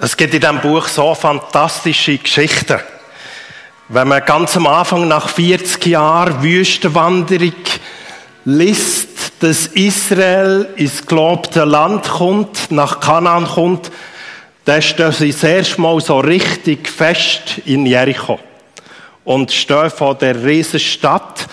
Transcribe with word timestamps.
Es 0.00 0.16
gibt 0.16 0.34
in 0.34 0.40
diesem 0.40 0.60
Buch 0.60 0.88
so 0.88 1.14
fantastische 1.14 2.18
Geschichten. 2.18 2.80
Wenn 3.88 4.08
man 4.08 4.24
ganz 4.24 4.56
am 4.56 4.66
Anfang 4.66 5.06
nach 5.06 5.28
40 5.28 5.86
Jahren 5.86 6.42
Wüstenwanderung 6.42 7.54
liest, 8.44 9.08
dass 9.38 9.68
Israel 9.68 10.68
ins 10.74 11.06
gelobte 11.06 11.62
Land 11.64 12.08
kommt, 12.08 12.72
nach 12.72 12.98
Kanaan 12.98 13.46
kommt, 13.46 13.92
dann 14.64 14.82
stehen 14.82 15.12
sie 15.12 15.30
das 15.30 15.44
erste 15.44 16.00
so 16.00 16.18
richtig 16.18 16.88
fest 16.88 17.58
in 17.64 17.86
Jericho. 17.86 18.40
Und 19.24 19.52
stehen 19.52 19.90
vor 19.90 20.16
der 20.16 20.42
riesen 20.42 20.80
Stadt. 20.80 21.46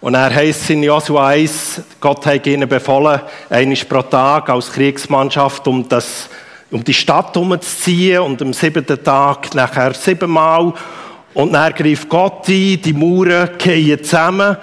Und 0.00 0.14
er 0.14 0.32
heisst 0.32 0.70
in 0.70 0.84
Joshua 0.84 1.28
1, 1.30 1.82
Gott 2.00 2.24
hat 2.26 2.46
ihnen 2.46 2.68
befohlen, 2.68 3.20
einmal 3.50 3.76
pro 3.88 4.02
Tag 4.02 4.50
als 4.50 4.70
Kriegsmannschaft, 4.70 5.66
um 5.66 5.88
das 5.88 6.28
um 6.70 6.84
die 6.84 6.94
Stadt 6.94 7.34
herumzuziehen 7.34 8.20
und 8.20 8.42
am 8.42 8.52
siebten 8.52 9.02
Tag 9.02 9.54
nachher 9.54 9.94
siebenmal. 9.94 10.72
Und 11.34 11.52
dann 11.52 11.72
greift 11.72 12.08
Gott 12.08 12.48
ein, 12.48 12.80
die 12.82 12.92
Mauern 12.92 13.50
gehen 13.58 14.02
zusammen, 14.02 14.56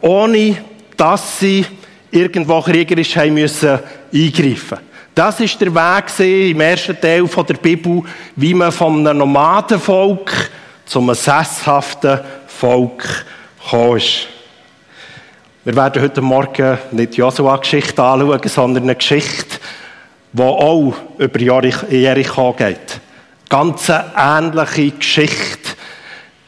ohne 0.00 0.56
dass 0.96 1.38
sie 1.38 1.66
irgendwo 2.10 2.60
kriegerisch 2.60 3.16
haben 3.16 3.34
müssen 3.34 3.78
eingreifen 4.12 4.78
Das 5.14 5.40
ist 5.40 5.60
der 5.60 5.74
Weg 5.74 6.50
im 6.50 6.60
ersten 6.60 7.00
Teil 7.00 7.24
der 7.24 7.54
Bibel, 7.54 8.02
wie 8.36 8.54
man 8.54 8.72
von 8.72 9.06
einem 9.06 9.18
Nomadenvolk 9.18 10.50
zum 10.86 11.12
sesshaften 11.14 12.20
Volk 12.46 13.24
ist. 13.96 14.28
Wir 15.62 15.76
werden 15.76 16.02
heute 16.02 16.22
Morgen 16.22 16.78
nicht 16.92 17.16
Josua-Geschichte 17.16 18.02
anschauen, 18.02 18.40
sondern 18.46 18.84
eine 18.84 18.96
Geschichte, 18.96 19.58
wo 20.32 20.44
auch 20.44 20.94
über 21.18 21.40
Jericho 21.40 22.52
geht. 22.52 23.00
Ganz 23.48 23.90
ähnliche 24.16 24.92
Geschichte. 24.92 25.70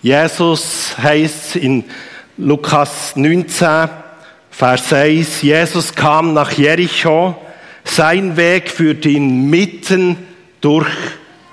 Jesus 0.03 0.97
heißt 0.99 1.57
in 1.57 1.85
Lukas 2.37 3.17
19, 3.17 3.89
Vers 4.51 4.93
1, 4.93 5.43
Jesus 5.43 5.95
kam 5.95 6.35
nach 6.35 6.53
Jericho, 6.53 7.37
sein 7.85 8.37
Weg 8.37 8.69
führte 8.71 9.09
ihn 9.09 9.49
mitten 9.49 10.17
durch 10.61 10.91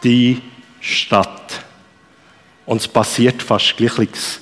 die 0.04 0.42
Stadt. 0.82 1.64
Und 2.66 2.82
es 2.82 2.88
passiert 2.88 3.42
fast 3.42 3.78
gleiches. 3.78 4.42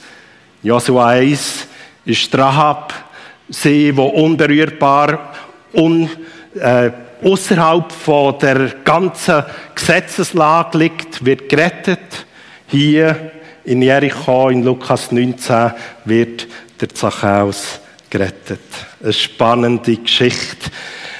Josua 0.64 1.08
1 1.10 1.68
ist 2.06 2.38
Rahab, 2.38 2.94
sie, 3.48 3.96
wo 3.96 4.06
unberührbar, 4.08 5.34
un, 5.74 6.10
äh, 6.60 6.92
außerhalb 7.24 8.40
der 8.40 8.70
ganzen 8.84 9.44
Gesetzeslage 9.76 10.78
liegt, 10.78 11.26
wird 11.26 11.50
gerettet. 11.50 12.26
Hier 12.68 13.32
in 13.64 13.82
Jericho, 13.82 14.50
in 14.50 14.64
Lukas 14.64 15.12
19, 15.12 15.72
wird 16.06 16.48
der 16.80 16.90
Zachäus 16.90 17.80
gerettet. 18.10 18.62
Eine 19.02 19.14
spannende 19.14 19.98
Geschichte. 19.98 20.70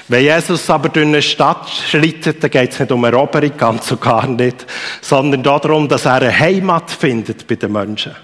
Wenn 0.08 0.24
Jesus 0.24 0.70
aber 0.70 0.88
durch 0.88 1.06
eine 1.06 1.20
Stadt 1.20 1.68
schreitet, 1.68 2.42
dann 2.42 2.50
geht 2.50 2.72
es 2.72 2.80
nicht 2.80 2.90
um 2.90 3.04
Eroberung, 3.04 3.54
ganz 3.58 3.90
und 3.92 4.00
gar 4.00 4.26
nicht, 4.26 4.66
sondern 5.02 5.42
darum, 5.42 5.86
dass 5.86 6.06
er 6.06 6.14
eine 6.14 6.38
Heimat 6.38 6.90
findet 6.90 7.46
bei 7.46 7.56
den 7.56 7.72
Menschen. 7.72 8.16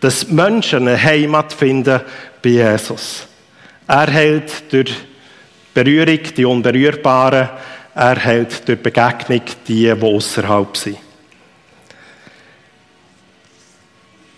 Dass 0.00 0.28
Menschen 0.28 0.88
eine 0.88 1.02
Heimat 1.02 1.52
finden 1.52 2.00
bei 2.42 2.48
Jesus. 2.48 3.26
Er 3.86 4.10
hält 4.10 4.72
durch 4.72 4.94
Berührung, 5.76 6.20
die 6.34 6.46
Unberührbaren. 6.46 7.50
Er 7.94 8.16
hält 8.16 8.66
durch 8.66 8.82
Begegnung 8.82 9.42
die, 9.68 9.92
die 9.92 9.92
außerhalb 9.92 10.74
sind. 10.74 10.96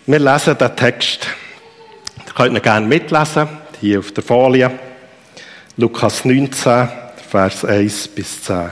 Wir 0.06 0.18
lesen 0.18 0.58
den 0.58 0.74
Text. 0.74 1.28
Ihr 2.26 2.32
könnt 2.34 2.56
ihn 2.56 2.62
gerne 2.62 2.86
mitlesen, 2.88 3.46
hier 3.80 4.00
auf 4.00 4.10
der 4.10 4.24
Folie. 4.24 4.68
Lukas 5.76 6.24
19, 6.24 6.88
Vers 7.30 7.64
1 7.64 8.08
bis 8.08 8.42
10. 8.42 8.70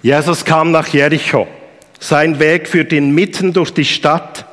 Jesus 0.00 0.42
kam 0.42 0.70
nach 0.70 0.88
Jericho. 0.88 1.46
Sein 2.00 2.38
Weg 2.38 2.66
führt 2.66 2.94
ihn 2.94 3.10
mitten 3.10 3.52
durch 3.52 3.74
die 3.74 3.84
Stadt. 3.84 4.46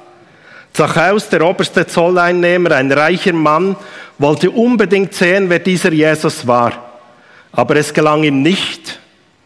Zachäus, 0.76 1.30
der 1.30 1.42
oberste 1.42 1.88
Zolleinnehmer, 1.88 2.72
ein 2.72 2.92
reicher 2.92 3.32
Mann, 3.32 3.78
wollte 4.18 4.52
unbedingt 4.52 5.14
sehen, 5.14 5.50
wer 5.50 5.60
dieser 5.60 5.94
Jesus 5.94 6.46
war. 6.46 6.74
Aber 7.54 7.78
es 7.78 7.94
gelang 7.94 8.26
ihm 8.26 8.42
nicht, 8.42 9.00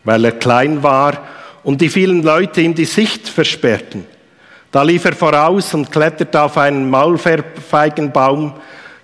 weil 0.04 0.26
er 0.26 0.32
klein 0.32 0.82
war 0.82 1.20
und 1.64 1.82
die 1.82 1.90
vielen 1.90 2.24
Leute 2.24 2.62
ihm 2.62 2.74
die 2.74 2.86
Sicht 2.86 3.30
versperrten. 3.30 4.08
Da 4.72 4.82
lief 4.82 5.06
er 5.06 5.14
voraus 5.14 5.72
und 5.76 5.92
kletterte 5.92 6.42
auf 6.42 6.58
einen 6.58 6.90
Maulfeigenbaum. 6.90 8.56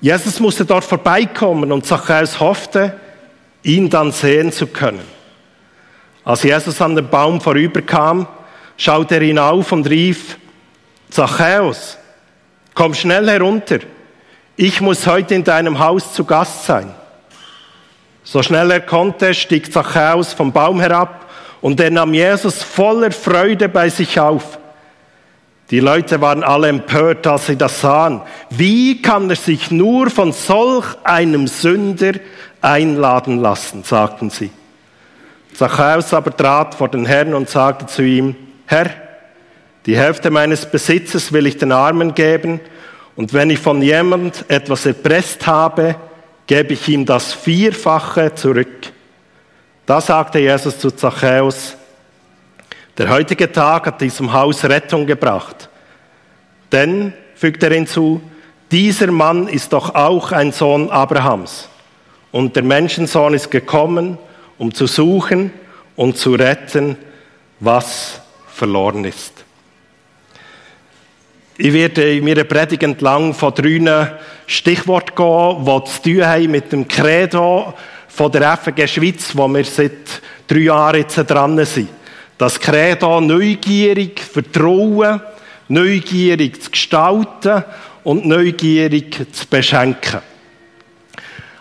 Jesus 0.02 0.40
musste 0.40 0.66
dort 0.66 0.84
vorbeikommen 0.84 1.72
und 1.72 1.86
Zachäus 1.86 2.40
hoffte, 2.40 3.00
ihn 3.62 3.88
dann 3.88 4.12
sehen 4.12 4.52
zu 4.52 4.66
können. 4.66 5.02
Als 6.24 6.42
Jesus 6.42 6.82
an 6.82 6.96
dem 6.96 7.08
Baum 7.08 7.40
vorüberkam, 7.40 8.28
schaute 8.78 9.14
er 9.14 9.22
ihn 9.22 9.38
auf 9.38 9.72
und 9.72 9.88
rief, 9.88 10.40
Zachäus, 11.12 12.00
komm 12.76 12.94
schnell 12.94 13.28
herunter 13.28 13.80
ich 14.58 14.80
muss 14.80 15.06
heute 15.06 15.36
in 15.36 15.44
deinem 15.44 15.80
Haus 15.80 16.14
zu 16.14 16.24
Gast 16.24 16.66
sein. 16.66 16.94
So 18.24 18.42
schnell 18.42 18.72
er 18.72 18.80
konnte, 18.80 19.34
stieg 19.34 19.72
Zachäus 19.72 20.32
vom 20.32 20.54
Baum 20.54 20.80
herab 20.80 21.26
und 21.62 21.80
er 21.80 21.92
nahm 21.92 22.14
Jesus 22.14 22.64
voller 22.64 23.12
Freude 23.12 23.68
bei 23.68 23.90
sich 23.90 24.18
auf. 24.18 24.58
Die 25.72 25.82
Leute 25.82 26.22
waren 26.22 26.44
alle 26.44 26.70
empört, 26.70 27.28
als 27.28 27.48
sie 27.48 27.58
das 27.58 27.82
sahen. 27.82 28.22
Wie 28.50 29.02
kann 29.02 29.30
er 29.30 29.36
sich 29.36 29.72
nur 29.72 30.10
von 30.10 30.32
solch 30.32 30.86
einem 31.04 31.48
Sünder 31.48 32.14
einladen 32.62 33.42
lassen, 33.42 33.84
sagten 33.84 34.30
sie. 34.30 34.52
Zachäus 35.54 36.14
aber 36.14 36.36
trat 36.36 36.76
vor 36.76 36.88
den 36.88 37.06
Herrn 37.06 37.34
und 37.34 37.50
sagte 37.50 37.88
zu 37.88 38.04
ihm, 38.04 38.36
Herr, 38.68 38.90
die 39.86 39.98
Hälfte 39.98 40.32
meines 40.32 40.66
Besitzes 40.66 41.32
will 41.32 41.48
ich 41.48 41.58
den 41.58 41.72
Armen 41.72 42.14
geben, 42.14 42.60
und 43.16 43.34
wenn 43.34 43.50
ich 43.50 43.60
von 43.60 43.82
jemand 43.82 44.44
etwas 44.50 44.86
erpresst 44.86 45.48
habe, 45.48 45.96
gebe 46.48 46.74
ich 46.74 46.88
ihm 46.90 47.06
das 47.06 47.34
Vierfache 47.34 48.36
zurück. 48.36 48.92
Da 49.86 50.02
sagte 50.02 50.40
Jesus 50.40 50.78
zu 50.80 50.92
Zachäus, 50.92 51.78
der 52.98 53.10
heutige 53.10 53.52
Tag 53.52 53.88
hat 53.88 54.02
diesem 54.02 54.34
Haus 54.34 54.64
Rettung 54.66 55.06
gebracht. 55.06 55.70
Denn, 56.72 57.14
fügt 57.36 57.64
er 57.64 57.72
hinzu, 57.72 58.22
dieser 58.72 59.12
Mann 59.12 59.48
ist 59.48 59.74
doch 59.74 59.96
auch 59.96 60.32
ein 60.32 60.52
Sohn 60.52 60.90
Abrahams. 60.90 61.70
Und 62.32 62.56
der 62.56 62.64
Menschensohn 62.64 63.34
ist 63.34 63.52
gekommen, 63.52 64.18
um 64.58 64.74
zu 64.74 64.88
suchen 64.88 65.54
und 65.96 66.18
zu 66.18 66.34
retten, 66.34 66.98
was 67.60 68.20
verloren 68.48 69.06
ist. 69.06 69.35
Ich 71.58 71.72
werde 71.72 72.18
in 72.18 72.26
meiner 72.26 72.44
Predigt 72.44 72.84
entlang 72.84 73.34
von 73.34 73.54
drei 73.54 74.12
Stichworten 74.46 75.16
gehen, 75.16 75.66
die 75.66 75.90
zu 75.90 76.02
tun 76.02 76.26
haben 76.26 76.52
mit 76.52 76.70
dem 76.70 76.86
Credo 76.86 77.74
von 78.10 78.30
der 78.30 78.58
FG 78.58 78.86
Schweiz, 78.88 79.30
wo 79.34 79.48
wir 79.48 79.64
seit 79.64 80.22
drei 80.48 80.60
Jahren 80.60 80.98
jetzt 80.98 81.16
dran 81.16 81.64
sind. 81.64 81.88
Das 82.38 82.60
Credo 82.60 83.22
neugierig, 83.22 84.20
Vertrauen, 84.20 85.22
neugierig 85.70 86.62
zu 86.62 86.72
gestalten 86.72 87.64
und 88.04 88.26
neugierig 88.26 89.26
zu 89.32 89.48
beschenken. 89.48 90.20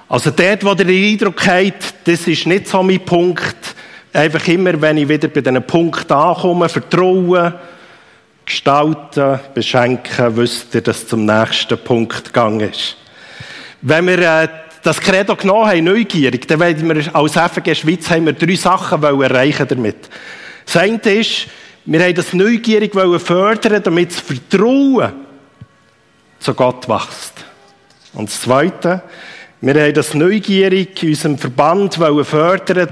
Also 0.08 0.32
dort, 0.32 0.64
wo 0.64 0.74
der 0.74 0.88
Eindruck 0.88 1.46
hat, 1.46 1.94
das 2.02 2.26
ist 2.26 2.48
nicht 2.48 2.66
so 2.66 2.82
mein 2.82 3.04
Punkt, 3.04 3.76
einfach 4.12 4.46
immer, 4.48 4.80
wenn 4.80 4.96
ich 4.96 5.08
wieder 5.08 5.28
bei 5.28 5.40
diesen 5.40 5.62
Punkt 5.62 6.10
ankomme, 6.10 6.68
Vertrauen, 6.68 7.54
gestalten, 8.46 9.40
beschenken, 9.54 10.36
wisst 10.36 10.74
ihr, 10.74 10.82
dass 10.82 10.98
es 10.98 11.08
zum 11.08 11.24
nächsten 11.24 11.78
Punkt 11.78 12.24
gegangen 12.24 12.60
ist. 12.60 12.96
Wenn 13.80 14.06
wir 14.06 14.18
äh, 14.18 14.48
das 14.82 15.00
Credo 15.00 15.34
genommen 15.34 15.68
haben, 15.68 15.84
neugierig, 15.84 16.46
dann 16.46 16.60
wollen 16.60 16.88
wir 16.88 17.16
als 17.16 17.32
FG 17.32 17.74
Schweiz 17.74 18.10
haben 18.10 18.26
wir 18.26 18.34
drei 18.34 18.54
Sachen 18.54 19.02
erreichen 19.02 19.66
damit. 19.66 19.96
Das 20.66 20.76
eine 20.76 20.98
ist, 20.98 21.46
wir 21.86 22.02
haben 22.02 22.14
das 22.14 22.32
neugierig 22.32 22.92
fördern, 22.92 23.82
damit 23.82 24.10
das 24.10 24.20
Vertrauen 24.20 25.12
zu 26.38 26.54
Gott 26.54 26.88
wächst. 26.88 27.44
Und 28.12 28.28
das 28.28 28.42
Zweite, 28.42 29.02
wir 29.60 29.74
haben 29.74 29.94
das 29.94 30.14
neugierig 30.14 31.02
in 31.02 31.10
unserem 31.10 31.38
Verband 31.38 31.94
fördern, 31.94 32.88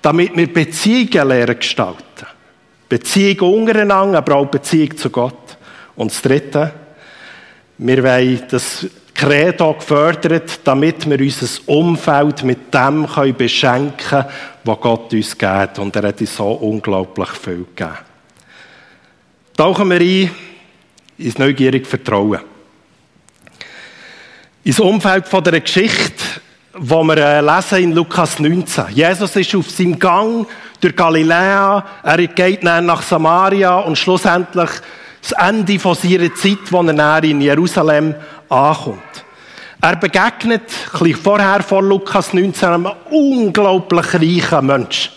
damit 0.00 0.36
wir 0.36 0.52
Beziehungen 0.52 1.28
lernen 1.28 1.58
gestalten. 1.58 2.03
Beziehung 2.98 3.60
untereinander, 3.60 4.18
aber 4.18 4.36
auch 4.36 4.46
Beziehung 4.46 4.96
zu 4.96 5.10
Gott. 5.10 5.56
Und 5.96 6.12
das 6.12 6.22
Dritte, 6.22 6.72
wir 7.78 8.04
wollen 8.04 8.40
das 8.48 8.86
Credo 9.12 9.74
gefördert, 9.74 10.60
damit 10.62 11.10
wir 11.10 11.18
unser 11.18 11.68
Umfeld 11.68 12.44
mit 12.44 12.72
dem 12.72 13.08
können 13.08 13.36
beschenken 13.36 13.96
können, 13.96 14.26
was 14.62 14.80
Gott 14.80 15.12
uns 15.12 15.36
gibt. 15.36 15.78
Und 15.80 15.96
er 15.96 16.04
hat 16.04 16.20
uns 16.20 16.36
so 16.36 16.52
unglaublich 16.52 17.30
viel 17.30 17.66
gegeben. 17.74 17.98
Tauchen 19.56 19.90
wir 19.90 20.00
ein 20.00 20.30
ins 21.18 21.38
neugierige 21.38 21.84
Vertrauen. 21.84 22.40
Ins 24.62 24.78
Umfeld 24.78 25.26
von 25.26 25.42
der 25.42 25.60
Geschichte, 25.60 26.22
wo 26.74 27.02
wir 27.02 27.16
äh, 27.16 27.40
lesen 27.40 27.78
in 27.78 27.92
Lukas 27.92 28.38
19. 28.38 28.84
Jesus 28.90 29.34
ist 29.34 29.54
auf 29.56 29.68
seinem 29.68 29.98
Gang 29.98 30.46
durch 30.84 30.96
Galiläa, 30.96 31.82
er 32.02 32.26
geht 32.26 32.62
dann 32.62 32.84
nach 32.84 33.02
Samaria 33.02 33.78
und 33.78 33.96
schlussendlich 33.96 34.68
das 35.22 35.32
Ende 35.32 35.78
von 35.78 35.94
seiner 35.94 36.34
Zeit, 36.34 36.70
wo 36.70 36.82
er 36.82 37.24
in 37.24 37.40
Jerusalem 37.40 38.14
ankommt. 38.50 39.00
Er 39.80 39.96
begegnet, 39.96 40.62
ein 40.92 40.98
bisschen 40.98 41.16
vorher 41.16 41.62
vor 41.62 41.82
Lukas 41.82 42.34
19, 42.34 42.68
einem 42.68 42.90
unglaublich 43.10 44.14
reichen 44.14 44.66
Menschen. 44.66 45.12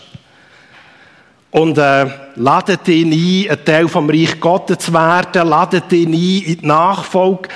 Und 1.50 1.76
äh, 1.76 2.06
ladet 2.36 2.88
ihn 2.88 3.12
ein, 3.12 3.50
ein 3.50 3.64
Teil 3.64 3.88
vom 3.88 4.08
Reich 4.08 4.40
Gottes 4.40 4.78
zu 4.78 4.92
werden, 4.92 5.48
ladet 5.48 5.92
ihn 5.92 6.08
ein 6.08 6.14
in 6.14 6.60
die 6.60 6.66
Nachfolge. 6.66 7.48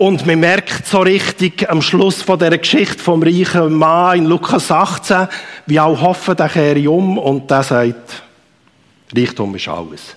Und 0.00 0.24
man 0.24 0.40
merkt 0.40 0.86
so 0.86 1.00
richtig 1.00 1.68
am 1.68 1.82
Schluss 1.82 2.22
von 2.22 2.38
dieser 2.38 2.56
Geschichte 2.56 2.98
vom 2.98 3.22
reichen 3.22 3.74
Mann 3.74 4.20
in 4.20 4.24
Lukas 4.24 4.70
18, 4.70 5.28
wie 5.66 5.78
auch 5.78 6.00
hoffen, 6.00 6.34
der 6.36 6.48
kehre 6.48 6.90
um 6.90 7.18
und 7.18 7.50
der 7.50 7.62
sagt, 7.62 8.22
Reichtum 9.14 9.54
ist 9.56 9.68
alles. 9.68 10.16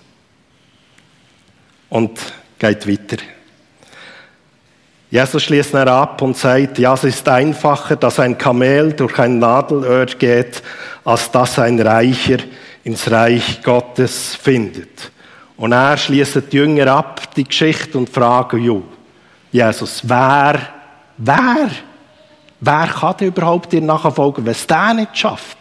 Und 1.90 2.18
geht 2.58 2.88
weiter. 2.88 3.22
Jesus 5.12 5.44
schließt 5.44 5.74
dann 5.74 5.90
ab 5.90 6.22
und 6.22 6.38
sagt, 6.38 6.80
ja, 6.80 6.94
es 6.94 7.04
ist 7.04 7.28
einfacher, 7.28 7.98
dass 7.98 8.22
ein 8.22 8.38
Kamel 8.38 8.94
durch 8.94 9.20
ein 9.20 9.38
Nadelöhr 9.38 10.06
geht, 10.06 10.64
als 11.04 11.30
dass 11.30 11.60
ein 11.60 11.78
Reicher 11.82 12.38
ins 12.86 13.12
Reich 13.12 13.62
Gottes 13.62 14.34
findet. 14.34 15.12
Und 15.58 15.74
er 15.74 15.98
schließt 15.98 16.42
die 16.50 16.56
Jünger 16.56 16.88
ab, 16.88 17.36
die 17.36 17.44
Geschichte, 17.44 17.98
und 17.98 18.10
fragen, 18.10 18.64
jo, 18.64 18.84
Jesus, 19.54 20.02
wer, 20.04 20.60
wer, 21.16 21.70
wer 22.60 22.88
kann 22.88 23.18
dir 23.18 23.28
überhaupt 23.28 23.72
dir 23.72 23.82
nachfolgen, 23.82 24.44
wenn 24.44 24.52
es 24.52 24.66
der 24.66 24.96
nicht 24.96 25.16
schafft? 25.16 25.58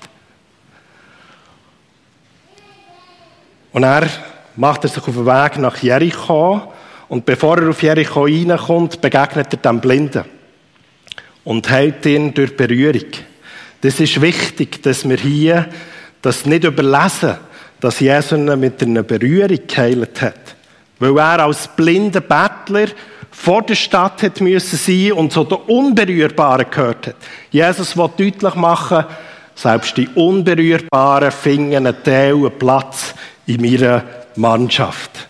Und 3.71 3.83
er 3.83 4.09
macht 4.57 4.85
er 4.85 4.89
sich 4.89 5.07
auf 5.07 5.15
den 5.15 5.27
Weg 5.27 5.59
nach 5.59 5.77
Jericho, 5.77 6.73
und 7.11 7.27
bevor 7.27 7.59
er 7.59 7.69
auf 7.69 7.83
Jericho 7.83 8.25
reinkommt, 8.25 9.03
begegnet 9.03 9.53
er 9.53 9.59
dem 9.59 9.81
Blinden 9.81 10.25
und 11.45 11.69
heilt 11.69 12.07
ihn 12.07 12.33
durch 12.33 12.57
Berührung. 12.57 13.11
Das 13.83 14.01
ist 14.01 14.23
wichtig, 14.23 14.83
dass 14.83 15.07
wir 15.07 15.19
hier 15.19 15.69
das 16.23 16.47
nicht 16.47 16.65
überlesen, 16.65 17.37
dass 17.81 18.01
Jesus 18.01 18.39
ihn 18.39 18.59
mit 18.59 18.83
einer 18.83 19.03
Berührung 19.03 19.59
geheilt 19.67 20.23
hat. 20.23 20.57
Weil 20.99 21.19
er 21.19 21.41
als 21.41 21.69
blinder 21.69 22.23
Bettler 22.23 22.87
vor 23.33 23.63
der 23.63 23.75
Stadt 23.75 24.23
hat 24.23 24.41
müssen 24.41 24.77
sein 24.77 25.13
und 25.13 25.33
zu 25.33 25.43
den 25.43 25.59
Unberührbaren 25.67 26.67
gehört 26.71 27.09
hat. 27.09 27.17
Jesus 27.51 27.97
will 27.97 28.11
deutlich 28.17 28.55
machen, 28.55 29.05
selbst 29.55 29.97
die 29.97 30.09
Unberührbaren 30.09 31.33
finden 31.33 31.75
einen 31.75 32.03
Teil, 32.05 32.35
einen 32.35 32.59
Platz 32.59 33.15
in 33.47 33.61
meiner 33.61 34.05
Mannschaft. 34.37 35.29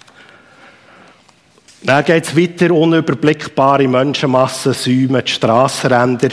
Dann 1.85 2.05
geht 2.05 2.25
es 2.25 2.37
weiter, 2.37 2.75
unüberblickbare 2.75 3.89
Menschenmassen 3.89 4.73
säumen 4.73 5.25
die 5.25 5.33
Strassenränder. 5.33 6.29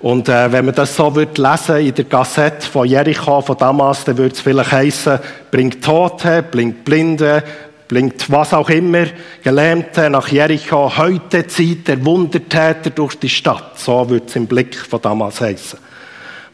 Und 0.00 0.28
äh, 0.28 0.52
wenn 0.52 0.66
man 0.66 0.74
das 0.74 0.94
so 0.94 1.14
würde 1.14 1.40
lesen 1.40 1.78
in 1.78 1.94
der 1.94 2.04
Gazette 2.04 2.66
von 2.66 2.86
Jericho 2.86 3.40
von 3.40 3.56
damals, 3.56 4.04
dann 4.04 4.18
würde 4.18 4.34
es 4.34 4.40
vielleicht 4.40 4.72
heißen, 4.72 5.18
bringt 5.50 5.82
Tote, 5.82 6.42
bringt 6.42 6.84
Blinde, 6.84 7.42
bringt 7.88 8.30
was 8.30 8.52
auch 8.52 8.68
immer, 8.68 9.06
Gelähmte 9.42 10.10
nach 10.10 10.28
Jericho, 10.28 10.96
heute 10.96 11.46
zieht 11.46 11.88
der 11.88 12.04
Wundertäter 12.04 12.90
durch 12.90 13.14
die 13.16 13.28
Stadt. 13.28 13.78
So 13.78 14.08
würde 14.08 14.26
es 14.26 14.36
im 14.36 14.46
Blick 14.46 14.76
von 14.76 15.00
damals 15.00 15.40
heißen. 15.40 15.78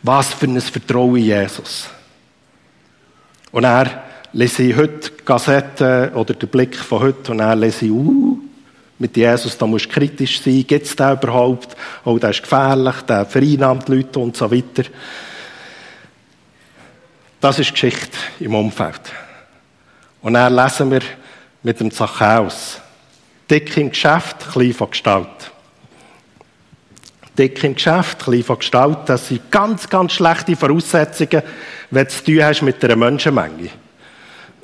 Was 0.02 0.34
für 0.34 0.46
ein 0.46 0.60
Vertrauen 0.60 1.16
Jesus. 1.16 1.88
Und 3.50 3.64
er 3.64 4.04
lese 4.32 4.62
ich 4.62 4.76
heute 4.76 5.10
Gazette 5.24 6.12
oder 6.14 6.34
den 6.34 6.48
Blick 6.48 6.76
von 6.76 7.00
heute 7.00 7.32
und 7.32 7.38
dann 7.38 7.60
lese 7.60 7.86
ich, 7.86 7.90
uh, 7.90 8.38
mit 8.98 9.16
Jesus, 9.16 9.58
da 9.58 9.66
musst 9.66 9.86
du 9.86 9.90
kritisch 9.90 10.40
sein, 10.40 10.64
gibt 10.66 10.86
es 10.86 10.94
den 10.94 11.12
überhaupt? 11.12 11.76
Oh, 12.04 12.18
der 12.18 12.30
ist 12.30 12.42
gefährlich, 12.42 13.02
der 13.02 13.26
vereinnahmt 13.26 13.88
Leute 13.88 14.18
und 14.20 14.36
so 14.36 14.50
weiter. 14.50 14.84
Das 17.40 17.58
ist 17.58 17.72
Geschichte 17.72 18.16
im 18.38 18.54
Umfeld. 18.54 19.00
Und 20.22 20.34
dann 20.34 20.54
lesen 20.54 20.92
wir 20.92 21.00
mit 21.62 21.80
dem 21.80 21.90
Zachäus. 21.90 22.80
Dick 23.50 23.76
im 23.76 23.90
Geschäft, 23.90 24.50
klein 24.52 24.72
von 24.72 24.90
Gestalt. 24.90 25.52
Dick 27.38 27.62
im 27.64 27.74
Geschäft, 27.74 28.20
klein 28.20 28.42
von 28.42 28.58
Gestalt, 28.58 28.98
das 29.06 29.28
sind 29.28 29.50
ganz, 29.50 29.88
ganz 29.88 30.12
schlechte 30.12 30.56
Voraussetzungen, 30.56 31.42
wenn 31.90 32.04
du 32.04 32.10
zu 32.10 32.24
tun 32.24 32.42
hast 32.42 32.62
mit 32.62 32.84
einer 32.84 32.96
Menschenmenge. 32.96 33.70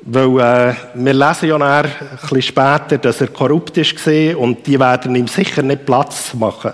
Weil 0.01 0.39
äh, 0.39 0.75
wir 0.93 1.13
lesen 1.13 1.49
ja 1.49 1.57
nachher, 1.57 1.89
ein 2.01 2.17
bisschen 2.21 2.41
später, 2.41 2.97
dass 2.97 3.21
er 3.21 3.27
korrupt 3.27 3.77
war 3.77 4.39
und 4.39 4.65
die 4.65 4.79
werden 4.79 5.15
ihm 5.15 5.27
sicher 5.27 5.61
nicht 5.61 5.85
Platz 5.85 6.33
machen. 6.33 6.73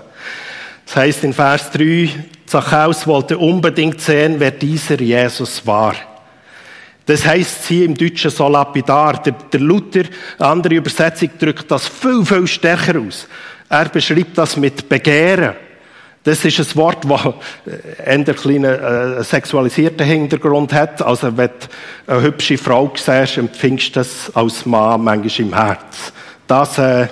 Das 0.86 0.96
heißt 0.96 1.24
in 1.24 1.32
Vers 1.32 1.70
3, 1.72 2.08
Zachäus 2.46 3.06
wollte 3.06 3.36
unbedingt 3.36 4.00
sehen, 4.00 4.36
wer 4.38 4.52
dieser 4.52 5.00
Jesus 5.00 5.66
war. 5.66 5.94
Das 7.06 7.24
heißt 7.24 7.66
hier 7.66 7.86
im 7.86 7.96
Deutschen 7.96 8.30
so 8.30 8.48
lapidar. 8.48 9.22
Der, 9.22 9.32
der 9.32 9.60
Luther, 9.60 10.02
eine 10.38 10.48
andere 10.48 10.74
Übersetzung, 10.74 11.30
drückt 11.38 11.70
das 11.70 11.86
viel, 11.88 12.24
viel 12.24 12.46
stärker 12.46 13.00
aus. 13.00 13.28
Er 13.68 13.88
beschreibt 13.88 14.36
das 14.36 14.56
mit 14.56 14.88
Begehren. 14.88 15.54
Das 16.24 16.44
ist 16.44 16.58
ein 16.58 16.76
Wort, 16.76 17.04
das 17.08 17.34
einen 18.04 18.24
kleinen 18.24 18.64
äh, 18.64 19.22
sexualisierten 19.22 20.04
Hintergrund 20.04 20.72
hat. 20.72 21.00
Also 21.00 21.36
wenn 21.36 21.50
du 22.06 22.12
eine 22.12 22.22
hübsche 22.22 22.58
Frau 22.58 22.92
siehst, 22.96 23.38
empfindest 23.38 23.94
du 23.94 24.00
das 24.00 24.34
als 24.34 24.66
Mann 24.66 25.04
manchmal 25.04 25.46
im 25.46 25.54
Herz. 25.54 26.12
Das 26.48 26.78
äh, 26.78 27.06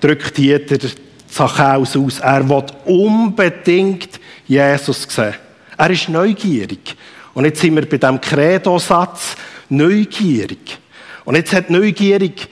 drückt 0.00 0.36
hier 0.36 0.66
der 0.66 0.90
Zachäus 1.30 1.96
aus. 1.96 2.18
Er 2.18 2.46
will 2.46 2.64
unbedingt 2.84 4.20
Jesus 4.46 5.06
sehen. 5.08 5.34
Er 5.78 5.90
ist 5.90 6.10
neugierig. 6.10 6.94
Und 7.38 7.44
jetzt 7.44 7.60
sind 7.60 7.76
wir 7.76 7.88
bei 7.88 7.98
dem 7.98 8.20
Credo-Satz 8.20 9.36
neugierig. 9.68 10.76
Und 11.24 11.36
jetzt 11.36 11.52
hat 11.52 11.70
neugierig 11.70 12.48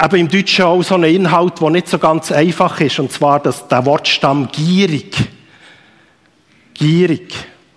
eben 0.00 0.16
im 0.16 0.28
Deutschen 0.28 0.64
auch 0.64 0.80
so 0.84 0.94
einen 0.94 1.12
Inhalt, 1.12 1.60
der 1.60 1.70
nicht 1.70 1.88
so 1.88 1.98
ganz 1.98 2.30
einfach 2.30 2.80
ist, 2.80 3.00
und 3.00 3.10
zwar 3.10 3.40
das, 3.40 3.66
der 3.66 3.84
Wortstamm 3.84 4.48
gierig. 4.52 5.16
Gierig. 6.72 7.34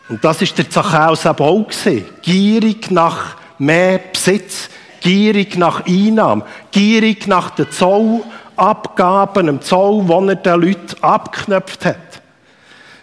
Und 0.08 0.24
das 0.24 0.43
ist 0.43 0.55
der 0.55 0.70
Zachäus 0.70 1.25
eben 1.25 1.39
auch 1.39 1.67
gesehen. 1.67 2.05
Gierig 2.22 2.91
nach 2.91 3.36
mehr 3.58 3.98
Besitz, 3.98 4.70
gierig 5.01 5.58
nach 5.58 5.88
Einnahmen, 5.88 6.43
gierig 6.70 7.25
nach 7.25 7.50
den 7.50 7.72
Zollabgaben, 7.72 9.48
dem 9.48 9.62
Zoll, 9.62 10.05
den 10.05 10.29
er 10.29 10.36
den 10.36 10.62
Leuten 10.62 10.96
abgeknöpft 11.03 11.86
hat. 11.86 12.22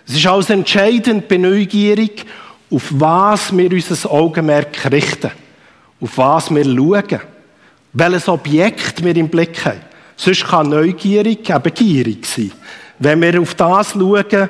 Es 0.07 0.14
ist 0.14 0.26
also 0.29 0.52
entscheidend 0.52 1.26
bei 1.26 1.38
Neugierig, 1.38 2.25
auf 2.71 2.89
was 2.91 3.57
wir 3.57 3.71
unser 3.73 4.11
Augenmerk 4.11 4.91
richten, 4.91 5.31
auf 6.00 6.19
was 6.19 6.50
wir 6.50 6.65
schauen 6.65 7.21
welches 7.93 8.29
Objekt 8.29 9.03
wir 9.03 9.17
im 9.17 9.29
Blick 9.29 9.65
haben. 9.65 9.81
Sonst 10.17 10.47
kann 10.47 10.69
neugierig 10.69 11.49
eben 11.49 11.75
gierig 11.75 12.27
sein. 12.27 12.53
Wenn 12.99 13.23
wir 13.23 13.41
auf 13.41 13.55
das 13.55 13.93
schauen, 13.93 14.49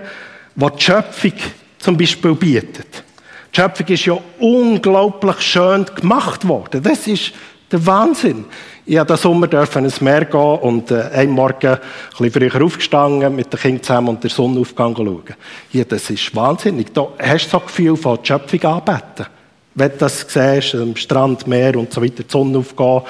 was 0.56 0.72
die 0.76 0.82
Schöpfung 0.82 1.32
zum 1.78 1.96
Beispiel 1.96 2.34
bietet. 2.34 3.04
Die 3.52 3.60
Schöpfung 3.60 3.86
ist 3.86 4.04
ja 4.04 4.18
unglaublich 4.38 5.40
schön 5.40 5.86
gemacht 5.94 6.46
worden. 6.46 6.82
Das 6.82 7.06
ist 7.06 7.32
der 7.70 7.86
Wahnsinn. 7.86 8.44
Ich 8.84 8.96
durfte 8.96 9.12
diesen 9.14 9.22
Sommer 9.22 9.46
dürfen 9.46 9.84
ins 9.84 10.00
Meer 10.00 10.24
gehen 10.24 10.40
und 10.40 10.90
äh, 10.90 11.10
einen 11.12 11.32
Morgen 11.32 11.66
ein 11.66 11.78
bisschen 12.18 12.50
früher 12.50 12.64
aufgestanden, 12.64 13.36
mit 13.36 13.52
den 13.52 13.60
Kindern 13.60 13.82
zusammen 13.82 14.08
und 14.08 14.24
den 14.24 14.30
Sonnenaufgang 14.30 14.96
schauen. 14.96 15.34
Ja, 15.72 15.84
das 15.84 16.10
ist 16.10 16.34
wahnsinnig. 16.34 16.92
Da 16.92 17.08
hast 17.18 17.46
du 17.46 17.50
so 17.50 17.58
ein 17.60 17.66
Gefühl 17.66 17.96
von 17.96 18.18
die 18.22 18.26
Schöpfung 18.26 18.64
anbeten. 18.64 19.26
Wenn 19.74 19.90
du 19.92 19.96
das 19.98 20.26
siehst, 20.28 20.74
am 20.74 20.96
Strand, 20.96 21.46
Meer 21.46 21.76
und 21.76 21.92
so 21.92 22.02
weiter, 22.02 22.24
die 22.24 22.30
Sonne 22.30 22.58
aufgehen, 22.58 23.02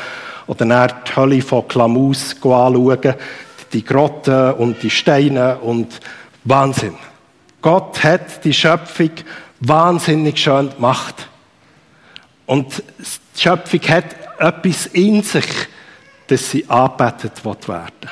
oder 0.47 0.67
dann 0.67 0.93
die 1.07 1.17
Hölle 1.17 1.43
von 1.43 1.67
Klamus 1.69 2.35
anschauen, 2.35 3.14
die 3.73 3.85
Grotten 3.85 4.52
und 4.55 4.83
die 4.83 4.90
Steine 4.90 5.59
und 5.59 6.00
Wahnsinn. 6.45 6.95
Gott 7.62 8.02
hat 8.02 8.45
die 8.45 8.52
Schöpfung 8.52 9.11
wahnsinnig 9.61 10.38
schön 10.38 10.71
gemacht. 10.71 11.29
Und 12.47 12.83
die 12.99 13.40
Schöpfung 13.40 13.81
hat 13.83 14.29
etwas 14.40 14.87
in 14.87 15.23
sich, 15.23 15.47
das 16.26 16.50
sie 16.50 16.68
anbetet 16.68 17.44
werden. 17.44 18.11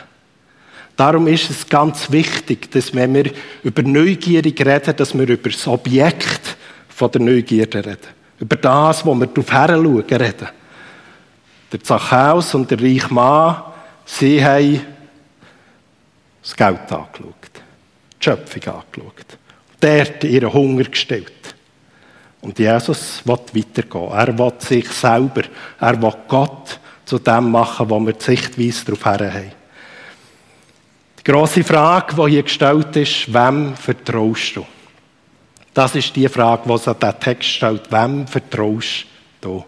Darum 0.97 1.29
ist 1.29 1.49
es 1.49 1.69
ganz 1.69 2.11
wichtig, 2.11 2.71
dass 2.73 2.93
wenn 2.93 3.15
wir 3.15 3.31
über 3.63 3.83
Neugierig 3.83 4.61
reden, 4.67 4.97
dass 4.97 5.17
wir 5.17 5.29
über 5.29 5.49
das 5.49 5.67
Objekt 5.69 6.57
von 6.89 7.11
der 7.13 7.21
Neugierde 7.21 7.85
reden. 7.85 8.19
Über 8.41 8.57
das, 8.57 9.07
wo 9.07 9.15
wir 9.15 9.27
darauf 9.27 9.53
heranschauen, 9.53 10.03
reden. 10.03 10.49
Der 11.71 11.83
Zachäus 11.83 12.55
und 12.55 12.71
der 12.71 12.81
reiche 12.81 13.15
Mann, 13.15 13.63
sie 14.05 14.45
haben 14.45 14.81
das 16.43 16.57
Geld 16.57 16.81
angeschaut, 16.91 17.35
die 18.21 18.25
Schöpfung 18.25 18.75
angeschaut, 18.75 19.39
dort 19.81 20.25
ihren 20.25 20.53
Hunger 20.53 20.85
gestellt. 20.85 21.55
Und 22.41 22.59
Jesus 22.59 23.23
will 23.25 23.39
weitergehen. 23.55 24.13
Er 24.13 24.39
will 24.39 24.53
sich 24.59 24.89
selber, 24.91 25.43
er 25.81 26.01
will 26.01 26.15
Gott 26.29 26.79
zu 27.05 27.19
dem 27.19 27.51
machen, 27.51 27.89
wo 27.91 27.99
wir 28.01 28.13
die 28.13 28.25
Sichtweise 28.25 28.85
darauf 28.85 29.05
haben. 29.05 29.53
Die 31.19 31.25
grosse 31.25 31.65
Frage, 31.65 32.15
die 32.15 32.31
hier 32.31 32.43
gestellt 32.43 32.95
ist, 32.97 33.33
wem 33.33 33.75
vertraust 33.75 34.57
du? 34.57 34.67
Das 35.75 35.95
ist 35.95 36.15
die 36.17 36.29
Frage, 36.29 36.69
die 36.69 36.79
sich 36.79 36.93
der 36.95 37.19
Text 37.19 37.49
stellt. 37.49 37.91
Wem 37.91 38.27
vertraust 38.27 39.07
du? 39.41 39.65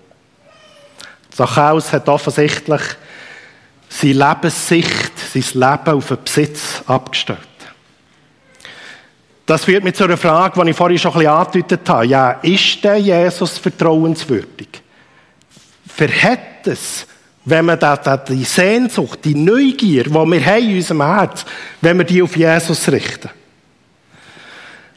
Zachäus 1.31 1.93
hat 1.93 2.09
offensichtlich 2.09 2.81
seine 3.89 4.12
Lebenssicht, 4.12 5.12
sein 5.19 5.61
Leben 5.61 5.97
auf 5.97 6.09
den 6.09 6.25
Besitz 6.25 6.83
abgestellt. 6.87 7.50
Das 9.47 9.65
führt 9.65 9.83
mich 9.83 9.95
zu 9.95 10.05
einer 10.05 10.17
Frage, 10.17 10.63
die 10.63 10.71
ich 10.71 10.77
vorhin 10.77 10.99
schon 10.99 11.13
ein 11.13 11.19
bisschen 11.19 11.33
angedeutet 11.33 11.89
habe. 11.89 12.07
Ja, 12.07 12.31
ist 12.43 12.85
der 12.85 12.97
Jesus 12.99 13.59
vertrauenswürdig? 13.59 14.69
Verhält 15.87 16.67
es, 16.67 17.07
wenn 17.45 17.65
man 17.65 17.79
die 18.29 18.45
Sehnsucht, 18.45 19.21
die 19.25 19.35
Neugier, 19.35 20.05
die 20.05 20.11
wir 20.11 20.21
haben 20.21 20.69
in 20.69 20.77
unserem 20.77 21.03
Herz, 21.03 21.45
wenn 21.81 21.99
wir 21.99 22.05
die 22.05 22.23
auf 22.23 22.37
Jesus 22.37 22.89
richten? 22.89 23.31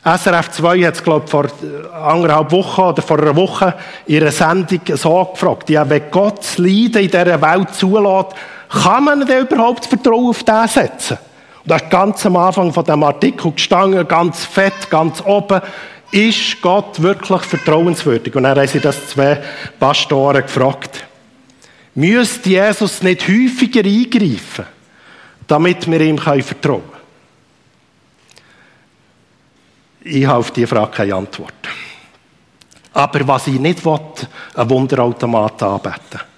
SRF 0.06 0.52
2 0.52 0.84
hat 0.86 0.96
es, 0.96 1.04
glaube 1.04 1.24
ich, 1.26 1.32
vor 1.32 1.48
anderthalb 1.94 2.52
Wochen 2.52 2.82
oder 2.82 3.02
vor 3.02 3.20
einer 3.20 3.36
Woche 3.38 3.74
in 4.06 4.22
einer 4.22 4.32
Sendung 4.32 4.82
so 4.96 5.24
gefragt. 5.26 5.70
Ja, 5.70 5.90
wenn 5.90 6.12
Gott 6.12 6.40
das 6.40 6.58
Leiden 6.58 7.04
in 7.04 7.10
dieser 7.10 7.42
Welt 7.42 7.74
zulässt, 7.74 8.36
kann 8.70 9.06
man 9.06 9.26
denn 9.26 9.48
überhaupt 9.48 9.86
Vertrauen 9.86 10.28
auf 10.28 10.44
den 10.44 10.68
setzen? 10.68 11.18
Und 11.64 11.72
das 11.72 11.82
ist 11.82 11.90
ganz 11.90 12.26
am 12.26 12.36
Anfang 12.36 12.74
von 12.74 12.84
dem 12.84 13.04
Artikel 13.04 13.52
gestanden, 13.52 14.06
ganz 14.08 14.46
fett, 14.46 14.90
ganz 14.90 15.22
oben. 15.22 15.62
Ist 16.12 16.62
Gott 16.62 17.02
wirklich 17.02 17.42
vertrauenswürdig? 17.42 18.36
Und 18.36 18.44
dann 18.44 18.58
haben 18.58 18.68
sie 18.68 18.80
das 18.80 19.08
zwei 19.08 19.42
Pastoren 19.80 20.44
gefragt. 20.44 21.06
Müsste 21.96 22.50
Jesus 22.50 23.02
nicht 23.02 23.28
häufiger 23.28 23.84
eingreifen, 23.84 24.66
damit 25.48 25.90
wir 25.90 26.02
ihm 26.02 26.18
vertrauen 26.18 26.52
können? 26.62 26.82
Ich 30.02 30.26
habe 30.26 30.40
auf 30.40 30.52
diese 30.52 30.68
Frage 30.68 30.92
keine 30.92 31.16
Antwort. 31.16 31.54
Aber 32.94 33.28
was 33.28 33.48
ich 33.48 33.60
nicht 33.60 33.86
will, 33.86 34.00
ein 34.56 34.70
Wunderautomat 34.70 35.64
anbeten. 35.64 36.33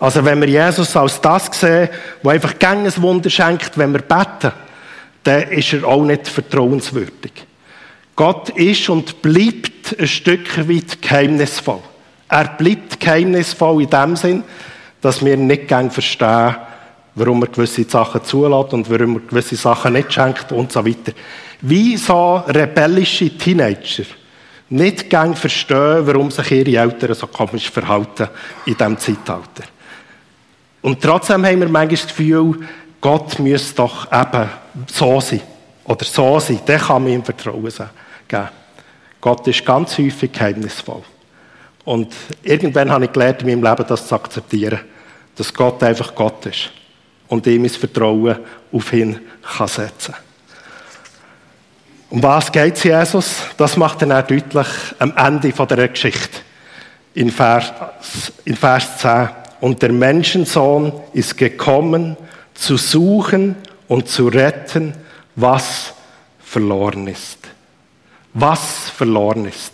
Also 0.00 0.24
wenn 0.24 0.40
wir 0.40 0.48
Jesus 0.48 0.96
als 0.96 1.20
das 1.20 1.48
sehen, 1.52 1.90
wo 2.22 2.30
einfach 2.30 2.54
ein 2.58 2.90
Wunder 3.02 3.28
schenkt, 3.28 3.76
wenn 3.76 3.92
wir 3.92 4.00
beten, 4.00 4.52
dann 5.22 5.42
ist 5.50 5.74
er 5.74 5.86
auch 5.86 6.02
nicht 6.02 6.26
vertrauenswürdig. 6.26 7.32
Gott 8.16 8.48
ist 8.50 8.88
und 8.88 9.20
bleibt 9.20 9.98
ein 9.98 10.08
Stück 10.08 10.68
weit 10.68 11.02
geheimnisvoll. 11.02 11.80
Er 12.28 12.48
bleibt 12.48 12.98
geheimnisvoll 12.98 13.82
in 13.82 13.90
dem 13.90 14.16
Sinn, 14.16 14.44
dass 15.02 15.24
wir 15.24 15.36
nicht 15.36 15.68
gern 15.68 15.90
verstehen, 15.90 16.56
warum 17.14 17.42
er 17.42 17.48
gewisse 17.48 17.84
Sachen 17.84 18.24
zulässt 18.24 18.72
und 18.72 18.90
warum 18.90 19.16
er 19.16 19.20
gewisse 19.20 19.56
Sachen 19.56 19.92
nicht 19.92 20.12
schenkt 20.12 20.52
und 20.52 20.72
so 20.72 20.86
weiter. 20.86 21.12
Wie 21.60 21.96
so 21.98 22.36
rebellische 22.46 23.36
Teenager 23.36 24.04
nicht 24.70 25.10
gern 25.10 25.34
verstehen, 25.34 26.06
warum 26.06 26.30
sich 26.30 26.50
ihre 26.52 26.80
Eltern 26.80 27.14
so 27.14 27.26
komisch 27.26 27.70
verhalten 27.70 28.28
in 28.64 28.76
diesem 28.76 28.98
Zeitalter. 28.98 29.64
Und 30.82 31.02
trotzdem 31.02 31.44
haben 31.44 31.60
wir 31.60 31.68
manchmal 31.68 31.88
das 31.88 32.06
Gefühl, 32.06 32.66
Gott 33.00 33.38
müsste 33.38 33.74
doch 33.76 34.10
eben 34.12 34.48
so 34.86 35.20
sein. 35.20 35.40
Oder 35.84 36.04
so 36.04 36.38
sein. 36.40 36.60
Der 36.66 36.78
kann 36.78 37.04
mir 37.04 37.14
ihm 37.14 37.24
Vertrauen 37.24 37.72
geben. 38.28 38.48
Gott 39.20 39.46
ist 39.46 39.64
ganz 39.64 39.98
häufig 39.98 40.32
geheimnisvoll. 40.32 41.02
Und 41.84 42.14
irgendwann 42.42 42.90
habe 42.90 43.06
ich 43.06 43.12
gelernt, 43.12 43.42
in 43.42 43.48
meinem 43.48 43.62
Leben 43.62 43.88
das 43.88 44.06
zu 44.06 44.14
akzeptieren. 44.14 44.80
Dass 45.36 45.52
Gott 45.52 45.82
einfach 45.82 46.14
Gott 46.14 46.46
ist. 46.46 46.70
Und 47.28 47.46
ihm 47.46 47.64
das 47.64 47.76
Vertrauen 47.76 48.36
auf 48.72 48.92
ihn 48.92 49.20
kann 49.42 49.68
setzen 49.68 50.14
Um 52.10 52.22
was 52.22 52.50
geht 52.50 52.76
es 52.76 52.84
Jesus? 52.84 53.36
Das 53.56 53.76
macht 53.76 54.02
er 54.02 54.18
auch 54.18 54.26
deutlich 54.26 54.66
am 54.98 55.16
Ende 55.16 55.52
dieser 55.52 55.88
Geschichte. 55.88 56.40
In 57.14 57.30
Vers, 57.30 57.72
in 58.44 58.56
Vers 58.56 58.98
10. 58.98 59.28
Und 59.60 59.82
der 59.82 59.92
Menschensohn 59.92 60.92
ist 61.12 61.36
gekommen, 61.36 62.16
zu 62.54 62.76
suchen 62.76 63.56
und 63.88 64.08
zu 64.08 64.28
retten, 64.28 64.94
was 65.36 65.92
verloren 66.42 67.06
ist. 67.06 67.38
Was 68.32 68.90
verloren 68.90 69.46
ist. 69.46 69.72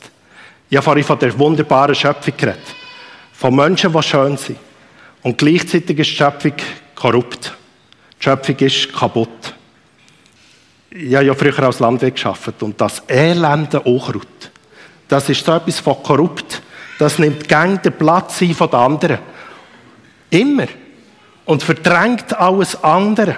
Ich 0.68 0.76
habe 0.76 0.84
vorhin 0.84 1.04
von 1.04 1.18
der 1.18 1.38
wunderbaren 1.38 1.94
Schöpfung 1.94 2.34
geredet. 2.36 2.74
Von 3.32 3.54
Menschen, 3.54 3.92
die 3.92 4.02
schön 4.02 4.36
sind. 4.36 4.58
Und 5.22 5.38
gleichzeitig 5.38 5.98
ist 5.98 6.10
die 6.10 6.16
Schöpfung 6.16 6.52
korrupt. 6.94 7.52
Die 8.18 8.24
Schöpfung 8.24 8.56
ist 8.58 8.92
kaputt. 8.92 9.54
Ich 10.90 11.14
habe 11.14 11.26
ja 11.26 11.34
früher 11.34 11.58
als 11.62 11.78
Landwirt 11.78 12.16
gearbeitet 12.16 12.62
und 12.62 12.80
das 12.80 13.02
elende 13.06 13.80
Unkraut, 13.80 14.50
das 15.08 15.28
ist 15.28 15.44
so 15.44 15.52
etwas 15.52 15.78
von 15.78 16.02
korrupt. 16.02 16.62
Das 16.98 17.18
nimmt 17.18 17.46
gern 17.46 17.80
den 17.82 17.92
Platz 17.92 18.40
ein 18.40 18.54
von 18.54 18.70
den 18.70 18.78
anderen. 18.78 19.18
Immer. 20.30 20.66
Und 21.45 21.62
verdrängt 21.62 22.37
alles 22.38 22.83
andere. 22.83 23.37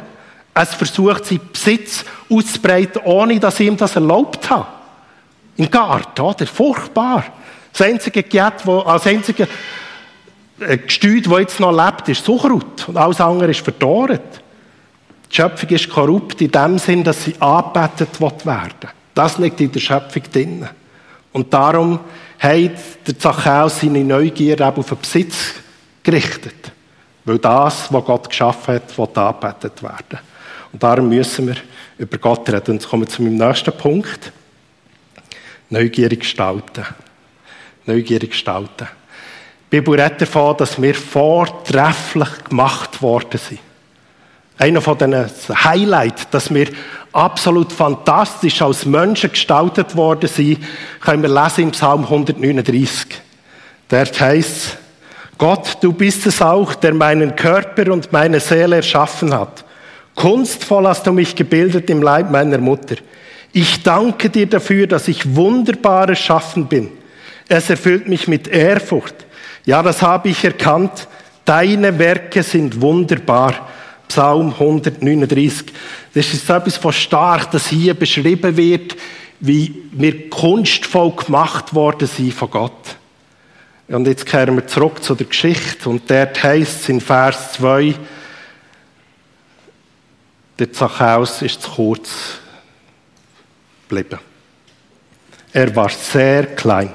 Es 0.54 0.74
versucht, 0.74 1.26
seinen 1.26 1.40
Besitz 1.52 2.04
auszubreiten, 2.28 3.02
ohne 3.04 3.38
dass 3.38 3.60
ihm 3.60 3.76
das 3.76 3.94
erlaubt 3.94 4.50
hat. 4.50 4.66
Im 5.56 5.70
Garten, 5.70 6.20
oder? 6.20 6.46
Furchtbar. 6.46 7.24
Das 7.72 7.82
einzige 7.82 8.24
wo, 8.64 8.80
als 8.80 9.06
einzige 9.06 9.46
äh, 10.60 10.78
Gestüt, 10.78 11.26
das 11.26 11.38
jetzt 11.38 11.60
noch 11.60 11.72
lebt, 11.72 12.08
ist 12.08 12.24
Suchrut. 12.24 12.88
Und 12.88 12.96
alles 12.96 13.20
andere 13.20 13.50
ist 13.50 13.60
verdorrt. 13.60 14.40
Die 15.30 15.36
Schöpfung 15.36 15.68
ist 15.68 15.90
korrupt 15.90 16.40
in 16.40 16.50
dem 16.50 16.78
Sinn, 16.78 17.04
dass 17.04 17.24
sie 17.24 17.34
angebetet 17.38 18.20
werden 18.20 18.90
Das 19.14 19.38
liegt 19.38 19.60
in 19.60 19.70
der 19.70 19.80
Schöpfung 19.80 20.22
drin. 20.32 20.68
Und 21.32 21.52
darum 21.52 22.00
hat 22.38 23.06
der 23.06 23.18
Zachäus 23.18 23.80
seine 23.80 24.02
Neugier 24.02 24.60
auf 24.60 24.88
den 24.88 24.98
Besitz 24.98 25.54
gerichtet. 26.02 26.72
Weil 27.24 27.38
das, 27.38 27.92
was 27.92 28.04
Gott 28.04 28.28
geschaffen 28.28 28.74
hat, 28.74 28.96
will 28.96 29.08
angebetet 29.14 29.82
werden. 29.82 30.18
Und 30.72 30.82
darum 30.82 31.08
müssen 31.08 31.48
wir 31.48 31.56
über 31.98 32.18
Gott 32.18 32.48
reden. 32.48 32.72
Und 32.72 32.74
jetzt 32.74 32.88
kommen 32.88 33.02
wir 33.02 33.08
zu 33.08 33.22
meinem 33.22 33.36
nächsten 33.36 33.72
Punkt. 33.72 34.32
Neugierig 35.70 36.20
gestalten. 36.20 36.84
Neugierig 37.86 38.30
gestalten. 38.30 38.88
Die 39.70 39.80
Bibel 39.80 40.00
redet 40.00 40.22
davon, 40.22 40.56
dass 40.56 40.80
wir 40.80 40.94
vortrefflich 40.94 42.44
gemacht 42.48 43.02
worden 43.02 43.38
sind. 43.38 43.60
Einer 44.56 44.80
von 44.80 44.98
den 44.98 45.14
Highlights, 45.14 46.30
dass 46.30 46.52
wir 46.52 46.68
absolut 47.12 47.72
fantastisch 47.72 48.60
als 48.60 48.86
Menschen 48.86 49.30
gestaltet 49.30 49.94
worden 49.94 50.28
sind, 50.28 50.64
können 51.00 51.22
wir 51.22 51.28
lesen 51.28 51.64
im 51.64 51.70
Psalm 51.70 52.04
139. 52.04 53.20
Dort 53.88 54.20
heißt 54.20 54.78
Gott, 55.38 55.78
du 55.80 55.92
bist 55.92 56.26
es 56.26 56.42
auch, 56.42 56.74
der 56.74 56.92
meinen 56.92 57.36
Körper 57.36 57.92
und 57.92 58.12
meine 58.12 58.40
Seele 58.40 58.76
erschaffen 58.76 59.32
hat. 59.32 59.64
Kunstvoll 60.16 60.88
hast 60.88 61.06
du 61.06 61.12
mich 61.12 61.36
gebildet 61.36 61.88
im 61.90 62.02
Leib 62.02 62.28
meiner 62.32 62.58
Mutter. 62.58 62.96
Ich 63.52 63.84
danke 63.84 64.30
dir 64.30 64.46
dafür, 64.46 64.88
dass 64.88 65.06
ich 65.06 65.36
wunderbar 65.36 66.08
erschaffen 66.08 66.66
bin. 66.66 66.90
Es 67.48 67.70
erfüllt 67.70 68.08
mich 68.08 68.26
mit 68.26 68.48
Ehrfurcht. 68.48 69.14
Ja, 69.64 69.80
das 69.80 70.02
habe 70.02 70.28
ich 70.28 70.42
erkannt. 70.44 71.06
Deine 71.44 71.96
Werke 72.00 72.42
sind 72.42 72.80
wunderbar. 72.80 73.68
Psalm 74.08 74.52
139. 74.58 75.66
Das 76.14 76.34
ist 76.34 76.50
etwas 76.50 76.76
von 76.76 76.92
stark, 76.92 77.52
dass 77.52 77.68
hier 77.68 77.94
beschrieben 77.94 78.56
wird, 78.56 78.96
wie 79.38 79.84
wir 79.92 80.30
kunstvoll 80.30 81.12
gemacht 81.12 81.74
worden 81.74 82.08
sind 82.08 82.34
von 82.34 82.50
Gott. 82.50 82.96
Und 83.88 84.06
jetzt 84.06 84.26
kehren 84.26 84.54
wir 84.54 84.66
zurück 84.66 85.02
zu 85.02 85.14
der 85.14 85.26
Geschichte 85.26 85.88
und 85.88 86.10
dort 86.10 86.42
heißt 86.42 86.82
es 86.82 86.88
in 86.90 87.00
Vers 87.00 87.54
2, 87.54 87.94
der 90.58 90.72
Zachäus 90.72 91.40
ist 91.40 91.62
zu 91.62 91.70
kurz 91.70 92.10
geblieben. 93.88 94.18
Er 95.52 95.74
war 95.74 95.88
sehr 95.88 96.54
klein. 96.54 96.92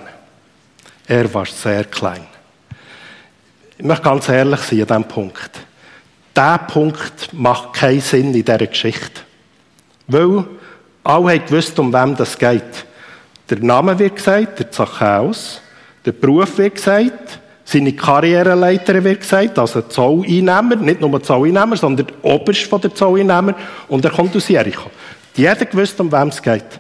Er 1.08 1.34
war 1.34 1.48
sehr 1.48 1.86
klein. 1.86 2.28
Ich 3.78 3.84
möchte 3.84 4.04
ganz 4.04 4.30
ehrlich 4.30 4.60
sein 4.60 4.82
an 4.82 4.88
diesem 4.88 5.04
Punkt. 5.06 5.50
dieser 6.36 6.58
Punkt 6.60 7.34
macht 7.34 7.74
keinen 7.74 8.02
Sinn 8.02 8.28
in 8.28 8.34
dieser 8.34 8.68
Geschichte. 8.68 9.22
Weil 10.08 10.46
alle 11.04 11.32
haben 11.32 11.46
gewusst, 11.46 11.80
um 11.80 11.92
wem 11.92 12.16
das 12.16 12.38
geht. 12.38 12.86
Der 13.50 13.60
Name 13.60 13.98
wird 13.98 14.18
gesagt, 14.18 14.60
der 14.60 14.72
Zachäus. 14.72 15.62
Der 16.05 16.12
Beruf 16.12 16.57
wird 16.57 16.75
gesagt. 16.75 17.39
Seine 17.65 17.93
Karriereleiter 17.93 19.01
wird 19.03 19.22
gesagt, 19.22 19.57
also 19.57 19.81
Zolleinnehmer, 19.83 20.75
nicht 20.75 21.00
nur 21.00 21.24
Zolleinnehmer, 21.24 21.77
sondern 21.77 22.07
der 22.07 22.25
Oberst 22.25 22.63
von 22.63 22.81
der 22.81 22.93
Zolleinnehmer. 22.93 23.55
Und 23.88 24.03
er 24.03 24.12
kommt 24.12 24.36
aus 24.36 24.50
Jericho. 24.50 24.91
Jeder 25.36 25.65
gewusst, 25.65 26.00
um 26.00 26.12
wem 26.12 26.27
es 26.27 26.41
geht. 26.41 26.79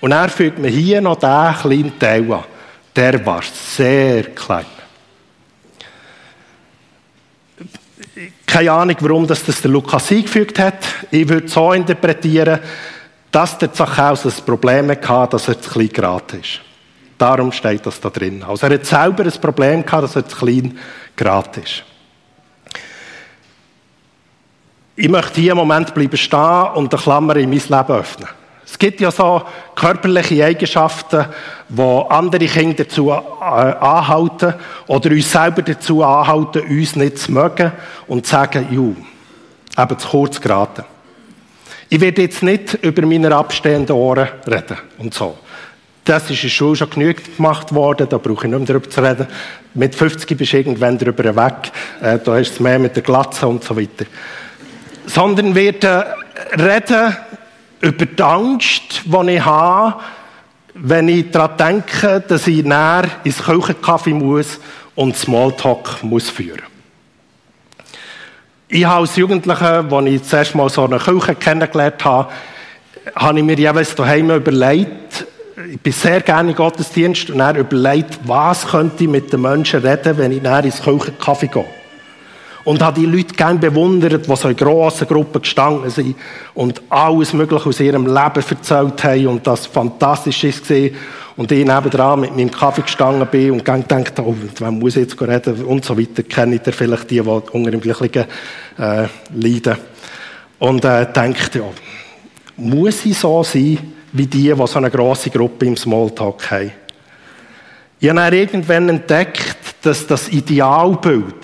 Und 0.00 0.12
er 0.12 0.28
fügt 0.28 0.58
mir 0.58 0.68
hier 0.68 1.00
noch 1.00 1.18
diesen 1.18 1.54
kleinen 1.60 1.98
Teil 1.98 2.32
an. 2.32 2.44
Der 2.96 3.24
war 3.24 3.42
sehr 3.42 4.24
klein. 4.24 4.64
Keine 8.46 8.72
Ahnung, 8.72 8.96
warum 9.00 9.26
das, 9.26 9.44
das 9.44 9.62
der 9.62 9.70
Lukas 9.70 10.10
eingefügt 10.10 10.58
hat. 10.58 10.84
Ich 11.10 11.28
würde 11.28 11.48
so 11.48 11.72
interpretieren, 11.72 12.58
dass 13.30 13.56
der 13.58 13.72
Zachäus 13.72 14.26
ein 14.26 14.44
Problem 14.44 14.90
hatte, 14.90 15.30
dass 15.30 15.48
er 15.48 15.60
zu 15.60 15.70
klein 15.70 15.88
geraten 15.88 16.40
ist. 16.40 16.60
Darum 17.22 17.52
steht 17.52 17.86
das 17.86 18.00
da 18.00 18.10
drin. 18.10 18.42
Also 18.42 18.66
er 18.66 18.74
hat 18.74 18.84
selber 18.84 19.22
ein 19.22 19.40
Problem 19.40 19.86
gehabt, 19.86 20.02
dass 20.02 20.16
er 20.16 20.26
zu 20.26 20.36
klein 20.36 20.76
geraten 21.14 21.62
ist. 21.62 21.84
Ich 24.96 25.08
möchte 25.08 25.40
hier 25.40 25.52
im 25.52 25.58
Moment 25.58 25.94
bleiben 25.94 26.16
stehen 26.16 26.66
und 26.74 26.92
eine 26.92 27.00
Klammer 27.00 27.36
in 27.36 27.48
mein 27.48 27.60
Leben 27.60 27.92
öffnen. 27.92 28.28
Es 28.66 28.76
gibt 28.76 29.00
ja 29.00 29.12
so 29.12 29.40
körperliche 29.76 30.44
Eigenschaften, 30.44 31.26
die 31.68 32.02
andere 32.08 32.46
Kinder 32.46 32.82
dazu 32.82 33.12
äh, 33.12 33.14
anhalten 33.14 34.54
oder 34.88 35.10
uns 35.12 35.30
selber 35.30 35.62
dazu 35.62 36.02
anhalten, 36.02 36.62
uns 36.68 36.96
nicht 36.96 37.18
zu 37.18 37.30
mögen 37.30 37.70
und 38.08 38.26
zu 38.26 38.32
sagen, 38.32 38.66
ju, 38.68 38.96
eben 39.78 39.98
zu 40.00 40.08
kurz 40.08 40.40
geraten. 40.40 40.84
Ich 41.88 42.00
werde 42.00 42.22
jetzt 42.22 42.42
nicht 42.42 42.74
über 42.82 43.06
meine 43.06 43.32
abstehenden 43.32 43.94
Ohren 43.94 44.26
reden 44.44 44.78
und 44.98 45.14
so. 45.14 45.38
Das 46.04 46.28
ist 46.30 46.42
in 46.42 46.50
Schule 46.50 46.76
schon 46.76 46.90
genügend 46.90 47.36
gemacht 47.36 47.72
worden, 47.72 48.08
da 48.08 48.18
brauche 48.18 48.46
ich 48.46 48.50
nicht 48.50 48.58
mehr 48.58 48.66
darüber 48.66 48.90
zu 48.90 49.02
reden. 49.02 49.28
Mit 49.74 49.94
50 49.94 50.36
bist 50.36 50.52
du 50.52 50.56
irgendwann 50.56 50.98
darüber 50.98 51.36
weg, 51.36 51.70
äh, 52.00 52.18
da 52.18 52.38
ist 52.38 52.54
es 52.54 52.60
mehr 52.60 52.78
mit 52.78 52.96
der 52.96 53.04
Glatze 53.04 53.46
und 53.46 53.62
so 53.62 53.76
weiter. 53.76 54.06
Sondern 55.06 55.54
werden 55.54 56.02
reden 56.58 57.16
über 57.80 58.06
die 58.06 58.22
Angst, 58.22 59.02
die 59.04 59.30
ich 59.30 59.44
habe, 59.44 60.00
wenn 60.74 61.08
ich 61.08 61.30
daran 61.30 61.56
denke, 61.56 62.22
dass 62.26 62.46
ich 62.46 62.64
näher 62.64 63.04
ins 63.22 63.42
Küchenkaffee 63.42 64.14
muss 64.14 64.58
und 64.94 65.16
Smalltalk 65.16 66.02
muss 66.02 66.30
führen. 66.30 66.62
Ich 68.68 68.84
habe 68.84 69.02
als 69.02 69.16
Jugendlicher, 69.16 69.84
als 69.90 70.06
ich 70.06 70.22
zuerst 70.24 70.54
mal 70.54 70.68
so 70.68 70.84
eine 70.84 70.98
Küche 70.98 71.34
kennengelernt 71.34 72.04
habe, 72.04 72.32
habe 73.14 73.38
ich 73.38 73.44
mir 73.44 73.56
jeweils 73.56 73.94
daheim 73.94 74.30
überlegt, 74.30 75.26
ich 75.70 75.80
bin 75.80 75.92
sehr 75.92 76.20
gerne 76.20 76.50
im 76.50 76.56
Gottesdienst 76.56 77.30
und 77.30 77.38
dann 77.38 77.56
überlegt, 77.56 78.20
was 78.24 78.66
könnte 78.66 79.04
ich 79.04 79.10
mit 79.10 79.32
den 79.32 79.42
Menschen 79.42 79.80
reden, 79.80 80.18
wenn 80.18 80.32
ich 80.32 80.42
näher 80.42 80.64
ins 80.64 80.82
Küchenkaffee 80.82 81.48
gehe. 81.48 81.64
Und 82.64 82.80
habe 82.80 83.00
die 83.00 83.06
Leute 83.06 83.34
gerne 83.34 83.58
bewundert, 83.58 84.26
die 84.26 84.36
so 84.36 84.48
in 84.48 84.56
grossen 84.56 85.08
Gruppen 85.08 85.42
gestanden 85.42 85.90
sind 85.90 86.14
und 86.54 86.80
alles 86.88 87.32
Mögliche 87.32 87.68
aus 87.68 87.80
ihrem 87.80 88.06
Leben 88.06 88.44
erzählt 88.48 89.04
haben 89.04 89.26
und 89.26 89.46
das 89.46 89.66
fantastisch 89.66 90.42
gesehen. 90.42 90.96
Und 91.36 91.50
ich 91.50 91.66
nebenan 91.66 92.20
mit 92.20 92.36
meinem 92.36 92.50
Kaffee 92.50 92.82
gestanden 92.82 93.26
bin 93.26 93.52
und 93.52 93.66
dann 93.66 93.82
gedacht, 93.82 94.12
oh, 94.20 94.34
wann 94.60 94.78
muss 94.78 94.96
ich 94.96 95.08
jetzt 95.08 95.20
reden 95.20 95.64
und 95.64 95.84
so 95.84 95.98
weiter. 95.98 96.22
Kennt 96.22 96.66
ihr 96.66 96.72
vielleicht 96.72 97.10
die, 97.10 97.20
die 97.20 97.28
unter 97.28 97.70
dem 97.70 97.80
gleichen 97.80 98.26
äh, 98.78 99.06
leiden. 99.34 99.76
Und 100.58 100.84
äh, 100.84 101.10
denkt, 101.12 101.54
ja, 101.56 101.64
muss 102.56 103.04
ich 103.06 103.18
so 103.18 103.42
sein, 103.42 103.78
wie 104.12 104.26
die, 104.26 104.52
die 104.52 104.66
so 104.66 104.78
eine 104.78 104.90
grosse 104.90 105.30
Gruppe 105.30 105.66
im 105.66 105.76
Smalltalk 105.76 106.50
haben? 106.50 106.72
Ich 108.00 108.08
habe 108.08 108.18
dann 108.18 108.32
irgendwann 108.32 108.88
entdeckt, 108.88 109.56
dass 109.82 110.06
das 110.06 110.28
Idealbild, 110.28 111.34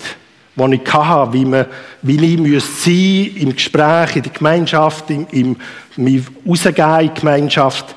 das 0.55 0.71
ich 0.71 0.93
hatte, 0.93 1.33
wie, 1.33 1.45
man, 1.45 1.65
wie 2.01 2.33
ich 2.33 2.39
müsste 2.39 2.91
sein 2.91 3.31
im 3.37 3.55
Gespräch, 3.55 4.15
in 4.17 4.23
der 4.23 4.31
Gemeinschaft, 4.31 5.09
im, 5.09 5.25
im, 5.31 5.55
im 5.95 6.25
Rausgehen 6.47 6.99
in 6.99 7.07
die 7.13 7.19
Gemeinschaft, 7.19 7.95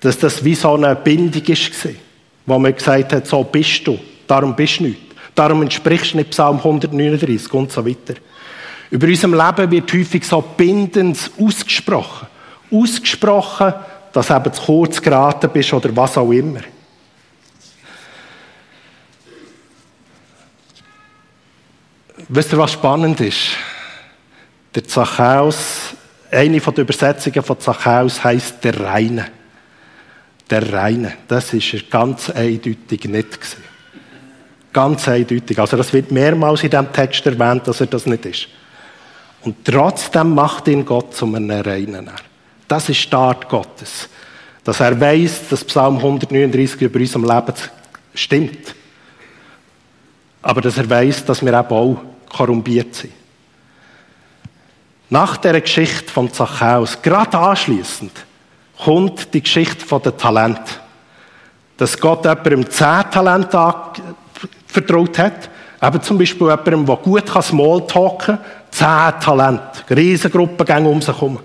dass 0.00 0.18
das 0.18 0.44
wie 0.44 0.54
so 0.54 0.74
eine 0.74 0.94
Bindung 0.94 1.46
war, 1.48 1.92
wo 2.46 2.58
man 2.58 2.74
gesagt 2.74 3.12
hat, 3.12 3.26
so 3.26 3.42
bist 3.42 3.86
du, 3.86 3.98
darum 4.26 4.54
bist 4.54 4.78
du 4.78 4.84
nicht. 4.84 5.00
Darum 5.34 5.62
entsprichst 5.62 6.14
du 6.14 6.18
nicht 6.18 6.30
Psalm 6.30 6.56
139 6.56 7.52
und 7.52 7.70
so 7.70 7.84
weiter. 7.86 8.14
Über 8.90 9.06
unserem 9.06 9.34
Leben 9.34 9.70
wird 9.70 9.92
häufig 9.92 10.24
so 10.24 10.40
bindend 10.40 11.30
ausgesprochen. 11.38 12.26
Ausgesprochen, 12.70 13.74
dass 14.12 14.28
du 14.28 14.36
eben 14.36 14.52
zu 14.52 14.62
kurz 14.62 15.00
geraten 15.00 15.50
bist 15.52 15.72
oder 15.72 15.94
was 15.94 16.16
auch 16.18 16.30
immer. 16.30 16.60
Wisst 22.28 22.52
ihr, 22.52 22.58
was 22.58 22.72
spannend 22.72 23.20
ist? 23.20 23.56
Der 24.74 24.84
Zachäus, 24.84 25.94
eine 26.30 26.60
den 26.60 26.74
Übersetzungen 26.74 27.42
von 27.42 27.58
Zachäus 27.58 28.22
heißt 28.22 28.62
der 28.62 28.80
Reine. 28.80 29.28
Der 30.50 30.72
Reine. 30.72 31.14
Das 31.26 31.54
ist 31.54 31.72
er 31.72 31.80
ganz 31.90 32.28
eindeutig 32.30 33.04
nicht 33.04 33.40
gewesen. 33.40 33.64
Ganz 34.72 35.08
eindeutig. 35.08 35.58
Also 35.58 35.76
das 35.76 35.92
wird 35.92 36.10
mehrmals 36.10 36.62
in 36.62 36.70
diesem 36.70 36.92
Text 36.92 37.24
erwähnt, 37.24 37.66
dass 37.66 37.80
er 37.80 37.86
das 37.86 38.04
nicht 38.04 38.26
ist. 38.26 38.48
Und 39.42 39.64
trotzdem 39.64 40.34
macht 40.34 40.68
ihn 40.68 40.84
Gott 40.84 41.14
zum 41.14 41.34
einen 41.34 41.50
Reinen. 41.50 42.10
Das 42.68 42.90
ist 42.90 43.10
die 43.10 43.16
Art 43.16 43.48
Gottes. 43.48 44.08
Dass 44.62 44.80
er 44.80 45.00
weiß, 45.00 45.48
dass 45.48 45.64
Psalm 45.64 45.96
139 45.96 46.82
über 46.82 47.00
unserem 47.00 47.24
Leben 47.24 47.54
stimmt. 48.14 48.74
Aber 50.42 50.60
dass 50.60 50.76
er 50.76 50.88
weiß, 50.88 51.24
dass 51.24 51.42
wir 51.42 51.52
eben 51.54 51.68
auch 51.70 51.96
korrumpiert 52.28 52.94
sind. 52.94 53.14
Nach 55.08 55.38
der 55.38 55.58
Geschichte 55.62 56.12
von 56.12 56.30
Zachäus, 56.30 57.00
gerade 57.00 57.38
anschließend, 57.38 58.12
kommt 58.84 59.32
die 59.32 59.42
Geschichte 59.42 59.86
von 59.86 60.02
den 60.02 60.18
Talent. 60.18 60.60
Dass 61.78 61.98
Gott 61.98 62.26
jemandem 62.26 62.68
zehn 62.68 63.10
Talente 63.10 63.74
vertraut 64.66 65.16
hat. 65.16 65.48
Eben 65.80 66.02
zum 66.02 66.18
Beispiel 66.18 66.48
jemandem, 66.48 66.84
der 66.84 66.96
gut 66.96 67.28
Smalltalken 67.28 68.36
kann, 68.36 68.38
zehn 68.70 69.20
Talente. 69.20 69.96
Riesengruppen 69.96 70.66
gehen 70.66 70.86
um 70.86 71.00
sich 71.00 71.14
herum 71.14 71.38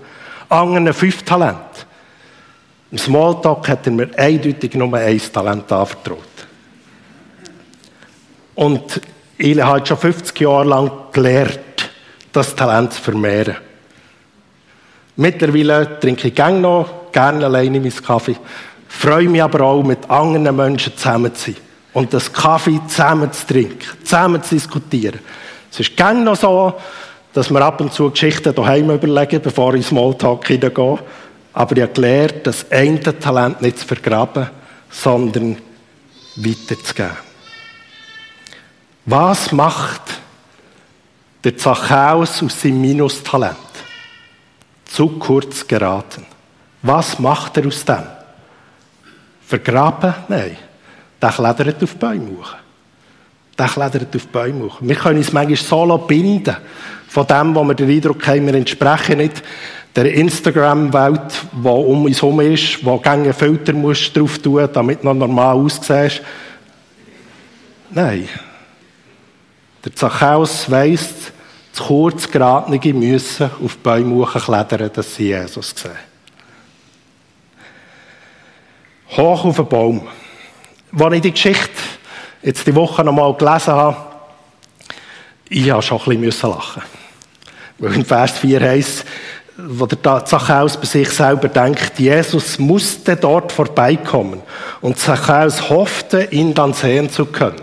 anderen 0.48 0.92
fünf 0.92 1.22
Talente. 1.22 1.58
Im 2.90 2.98
Smalltalk 2.98 3.68
hat 3.68 3.86
er 3.86 3.92
mir 3.92 4.08
eindeutig 4.16 4.74
nur 4.74 4.94
ein 4.94 5.20
Talent 5.32 5.70
anvertraut. 5.72 6.18
Und 8.54 9.00
ich 9.36 9.60
habe 9.60 9.84
schon 9.84 9.98
50 9.98 10.40
Jahre 10.40 10.64
lang 10.64 10.90
gelernt, 11.12 11.90
das 12.32 12.54
Talent 12.54 12.92
zu 12.92 13.02
vermehren. 13.02 13.56
Mittlerweile 15.16 15.98
trinke 16.00 16.28
ich 16.28 16.34
gerne 16.34 16.60
noch, 16.60 17.10
gerne 17.12 17.44
alleine 17.44 17.80
meinen 17.80 18.02
Kaffee, 18.02 18.36
freue 18.88 19.28
mich 19.28 19.42
aber 19.42 19.60
auch, 19.62 19.82
mit 19.82 20.08
anderen 20.08 20.54
Menschen 20.56 20.96
zusammen 20.96 21.34
zu 21.34 21.52
sein 21.52 21.60
und 21.94 22.12
das 22.12 22.32
Kaffee 22.32 22.80
zusammen 22.88 23.32
zu 23.32 23.46
trinken, 23.46 23.86
zusammen 24.02 24.42
zu 24.42 24.54
diskutieren. 24.56 25.20
Es 25.70 25.80
ist 25.80 25.96
gerne 25.96 26.20
noch 26.20 26.36
so, 26.36 26.74
dass 27.34 27.50
wir 27.50 27.60
ab 27.60 27.80
und 27.80 27.92
zu 27.92 28.10
Geschichten 28.10 28.54
daheim 28.54 28.90
überlegen, 28.90 29.42
bevor 29.42 29.74
ich 29.74 29.78
ins 29.78 29.88
Smalltalk 29.88 30.46
hineingehe. 30.46 30.98
Aber 31.52 31.76
ich 31.76 31.82
habe 31.82 31.92
gelernt, 31.92 32.46
das 32.46 32.70
eine 32.70 33.00
Talent 33.00 33.60
nicht 33.60 33.80
zu 33.80 33.86
vergraben, 33.86 34.48
sondern 34.88 35.58
weiterzugeben. 36.36 37.16
Was 39.04 39.52
macht 39.52 40.02
der 41.42 41.56
Zachäus 41.56 42.42
aus 42.42 42.60
seinem 42.60 42.80
Minustalent? 42.80 43.56
Zu 44.86 45.08
kurz 45.18 45.66
geraten. 45.66 46.24
Was 46.82 47.18
macht 47.18 47.56
er 47.56 47.66
aus 47.66 47.84
dem? 47.84 48.04
Vergraben? 49.46 50.14
Nein. 50.28 50.56
Der 51.20 51.32
klettert 51.32 51.82
auf 51.82 51.96
Bäume 51.96 52.30
hoch. 52.30 52.54
Der 53.58 53.68
klettert 53.68 54.14
auf 54.14 54.26
Bäume 54.28 54.64
hoch. 54.64 54.78
Wir 54.80 54.96
können 54.96 55.18
uns 55.18 55.32
manchmal 55.32 55.56
so 55.56 55.98
binden 55.98 56.56
von 57.08 57.26
dem, 57.26 57.54
wo 57.54 57.62
wir 57.62 57.74
den 57.74 57.90
Eindruck 57.90 58.26
haben, 58.26 58.46
wir 58.46 58.54
entsprechen 58.54 59.18
nicht 59.18 59.42
der 59.94 60.12
Instagram-Welt, 60.12 61.32
die 61.52 61.68
um 61.68 62.04
uns 62.04 62.20
herum 62.20 62.40
ist, 62.40 62.84
wo 62.84 62.98
gerne 62.98 63.32
Filter 63.32 63.72
musst 63.72 64.16
drauf 64.16 64.38
tun, 64.38 64.68
damit 64.72 65.02
du 65.02 65.06
noch 65.06 65.14
normal 65.14 65.56
aussiehst. 65.56 66.22
Nein. 67.90 68.28
Der 69.84 69.94
Zachäus 69.94 70.68
weiss, 70.68 71.32
zu 71.72 71.84
kurz 71.84 72.28
geradene 72.28 72.80
müssen 72.92 73.50
auf 73.64 73.76
Bäume 73.78 74.26
klettern, 74.26 74.90
dass 74.92 75.14
sie 75.14 75.28
Jesus 75.28 75.74
sehen. 75.76 75.92
Hoch 79.16 79.44
auf 79.44 79.56
den 79.56 79.66
Baum. 79.66 80.08
Als 80.98 81.14
ich 81.14 81.20
die 81.20 81.32
Geschichte 81.32 81.70
jetzt 82.44 82.66
die 82.66 82.74
Woche 82.74 83.02
noch 83.02 83.12
mal 83.12 83.32
gelesen 83.34 83.74
habe, 83.74 83.96
ich 85.48 85.66
musste 85.66 85.82
schon 85.82 86.00
ein 86.12 86.20
bisschen 86.20 86.50
lachen. 86.50 86.82
Weil 87.78 87.94
in 87.94 88.04
Vers 88.04 88.32
4 88.38 88.60
heißt, 88.60 89.04
wo 89.56 89.86
der 89.86 90.24
Zachäus 90.24 90.76
bei 90.76 90.86
sich 90.86 91.08
selber 91.10 91.48
denkt, 91.48 91.98
Jesus 91.98 92.58
musste 92.58 93.16
dort 93.16 93.52
vorbeikommen. 93.52 94.42
Und 94.80 94.98
Zachäus 94.98 95.70
hoffte, 95.70 96.24
ihn 96.30 96.54
dann 96.54 96.72
sehen 96.72 97.10
zu 97.10 97.26
können. 97.26 97.62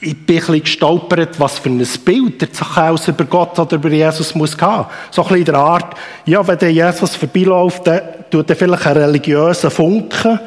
Ich 0.00 0.26
bin 0.26 0.36
ein 0.36 0.40
bisschen 0.40 0.62
gestolpert, 0.62 1.40
was 1.40 1.58
für 1.58 1.70
ein 1.70 1.86
Bild 2.04 2.40
der 2.40 2.52
Zachäus 2.52 3.08
über 3.08 3.24
Gott 3.24 3.58
oder 3.58 3.76
über 3.76 3.88
Jesus 3.88 4.34
muss 4.34 4.56
haben. 4.60 4.88
So 5.10 5.22
ein 5.22 5.28
bisschen 5.28 5.38
in 5.38 5.44
der 5.46 5.54
Art, 5.54 5.96
ja, 6.26 6.46
wenn 6.46 6.58
der 6.58 6.72
Jesus 6.72 7.16
vorbeiläuft, 7.16 7.86
dann 7.86 8.02
tut 8.30 8.50
er 8.50 8.56
vielleicht 8.56 8.86
einen 8.86 9.04
religiösen 9.04 9.70
Funken, 9.70 10.38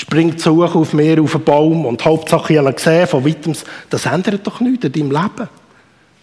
springt 0.00 0.40
zu 0.40 0.56
hoch 0.56 0.74
auf 0.74 0.94
mir 0.94 1.20
auf 1.20 1.34
einen 1.34 1.44
Baum 1.44 1.84
und 1.84 2.02
Hauptsache 2.02 2.54
ich 2.54 2.58
habe 2.58 2.72
gesehen, 2.72 3.06
von 3.06 3.26
weitem, 3.26 3.54
das 3.90 4.06
ändert 4.06 4.46
doch 4.46 4.58
nichts 4.60 4.86
in 4.86 4.92
deinem 4.92 5.10
Leben. 5.10 5.48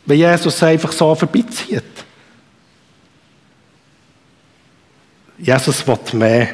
Wenn 0.04 0.18
Jesus 0.18 0.63
einfach 0.63 0.92
so 0.92 1.13
vorbeizieht. 1.13 1.84
Jesus 5.38 5.86
will 5.86 6.00
mehr 6.13 6.48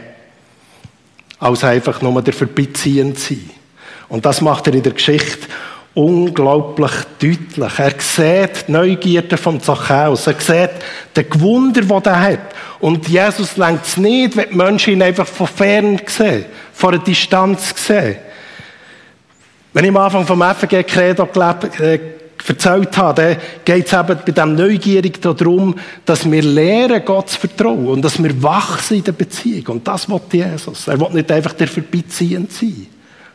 als 1.40 1.64
einfach 1.64 2.02
nur 2.02 2.22
der 2.22 2.34
Vorbeiziehend 2.34 3.18
sein. 3.18 3.50
Und 4.10 4.26
das 4.26 4.42
macht 4.42 4.68
er 4.68 4.74
in 4.74 4.84
der 4.84 4.92
Geschichte 4.92 5.48
unglaublich 5.94 6.92
deutlich. 7.20 7.80
Er 7.80 7.94
sieht 8.00 8.68
die 8.68 8.72
Neugierde 8.72 9.38
von 9.38 9.62
Zachäus. 9.62 10.28
Er 10.28 10.40
sieht 10.40 10.72
den 11.16 11.30
Gewunder, 11.30 11.82
den 11.82 12.06
er 12.06 12.22
hat. 12.22 12.54
Und 12.80 13.08
Jesus 13.08 13.56
lenkt 13.56 13.86
es 13.86 13.98
nicht, 13.98 14.36
wenn 14.36 14.50
die 14.50 14.56
Menschen 14.56 14.94
ihn 14.94 15.02
einfach 15.02 15.28
von 15.28 15.48
fern 15.48 16.02
sehen, 16.06 16.46
von 16.74 16.94
einer 16.94 17.04
Distanz 17.04 17.74
sehen. 17.76 18.18
Wenn 19.74 19.86
ich 19.86 19.90
am 19.90 19.98
Anfang 19.98 20.26
vom 20.26 20.42
FG 20.42 20.84
Credo 20.84 21.28
äh, 21.80 22.00
erzählt 22.48 22.98
habe, 22.98 23.16
dann 23.24 23.38
geht 23.64 23.88
es 23.88 23.94
eben 23.94 24.20
bei 24.26 24.32
diesem 24.32 24.56
Neugierigen 24.56 25.22
darum, 25.22 25.76
dass 26.06 26.30
wir 26.30 26.44
lernen, 26.44 27.04
Gott 27.06 27.30
zu 27.30 27.40
vertrauen 27.40 27.88
und 27.88 28.02
dass 28.02 28.22
wir 28.22 28.44
wachsen 28.44 28.98
in 28.98 29.04
der 29.04 29.14
Beziehung. 29.14 29.68
Und 29.68 29.88
das 29.88 30.10
will 30.10 30.22
Jesus. 30.32 30.88
Er 30.88 31.00
will 31.00 31.10
nicht 31.12 31.32
einfach 31.32 31.54
der 31.54 31.68
Vorbeiziehend 31.68 32.52
sein, 32.52 32.88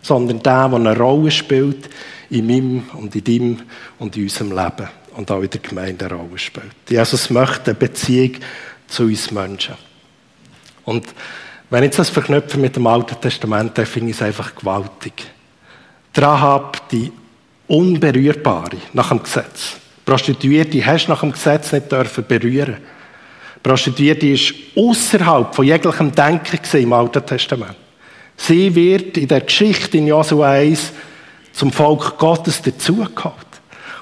sondern 0.03 0.43
der, 0.43 0.69
der 0.69 0.77
eine 0.77 0.97
Rolle 0.97 1.31
spielt 1.31 1.89
in 2.31 2.47
meinem 2.47 2.83
und 2.93 3.15
in 3.17 3.25
deinem 3.25 3.59
und 3.99 4.17
in 4.17 4.25
unserem 4.25 4.51
Leben 4.51 4.89
und 5.17 5.31
auch 5.31 5.43
in 5.43 5.51
der 5.51 5.61
Gemeinde 5.61 6.07
eine 6.07 6.15
Rolle 6.15 6.39
spielt. 6.39 6.75
Jesus 6.89 7.31
möchte 7.31 7.71
eine 7.71 7.75
Beziehung 7.75 8.33
zu 8.87 9.05
uns 9.05 9.31
Menschen. 9.31 9.75
Und 10.85 11.05
wenn 11.71 11.85
ich 11.85 11.97
das 11.97 12.09
verknüpfe 12.09 12.59
mit 12.59 12.77
dem 12.77 12.87
Alten 12.87 13.21
Testament, 13.21 13.77
dann 13.77 13.87
finde 13.87 14.11
ich 14.11 14.17
es 14.17 14.23
einfach 14.23 14.55
gewaltig. 14.55 15.31
Die 16.17 16.21
Rahab, 16.21 16.89
die 16.89 17.13
Unberührbare 17.67 18.79
nach 18.95 19.11
dem 19.11 19.23
Gesetz. 19.23 19.77
Prostituierte 20.05 20.85
hast 20.85 21.07
du 21.07 21.11
nach 21.11 21.21
dem 21.21 21.33
Gesetz 21.33 21.73
nicht 21.73 21.93
dürfen 21.93 22.25
berühren. 22.27 22.79
Prostituierte 23.63 24.27
ist 24.29 24.55
außerhalb 24.75 25.55
von 25.55 25.67
jeglichem 25.67 26.13
Denken 26.13 26.59
im 26.79 26.93
Alten 26.93 27.27
Testament. 27.27 27.77
Sie 28.37 28.75
wird 28.75 29.19
in 29.19 29.29
der 29.29 29.43
Geschichte 29.43 29.99
in 29.99 30.07
Josua 30.07 30.53
1 30.53 30.93
zum 31.53 31.73
Volk 31.73 32.17
Gottes 32.17 32.63
dazugeholt. 32.63 33.35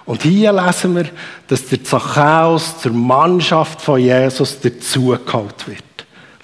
Und 0.05 0.23
hier 0.23 0.53
lesen 0.53 0.95
wir, 0.95 1.07
dass 1.49 1.67
der 1.67 1.83
Zachäus 1.83 2.81
zur 2.81 2.93
Mannschaft 2.93 3.81
von 3.81 3.99
Jesus 3.99 4.61
dazugeholt 4.61 5.67
wird. 5.67 5.86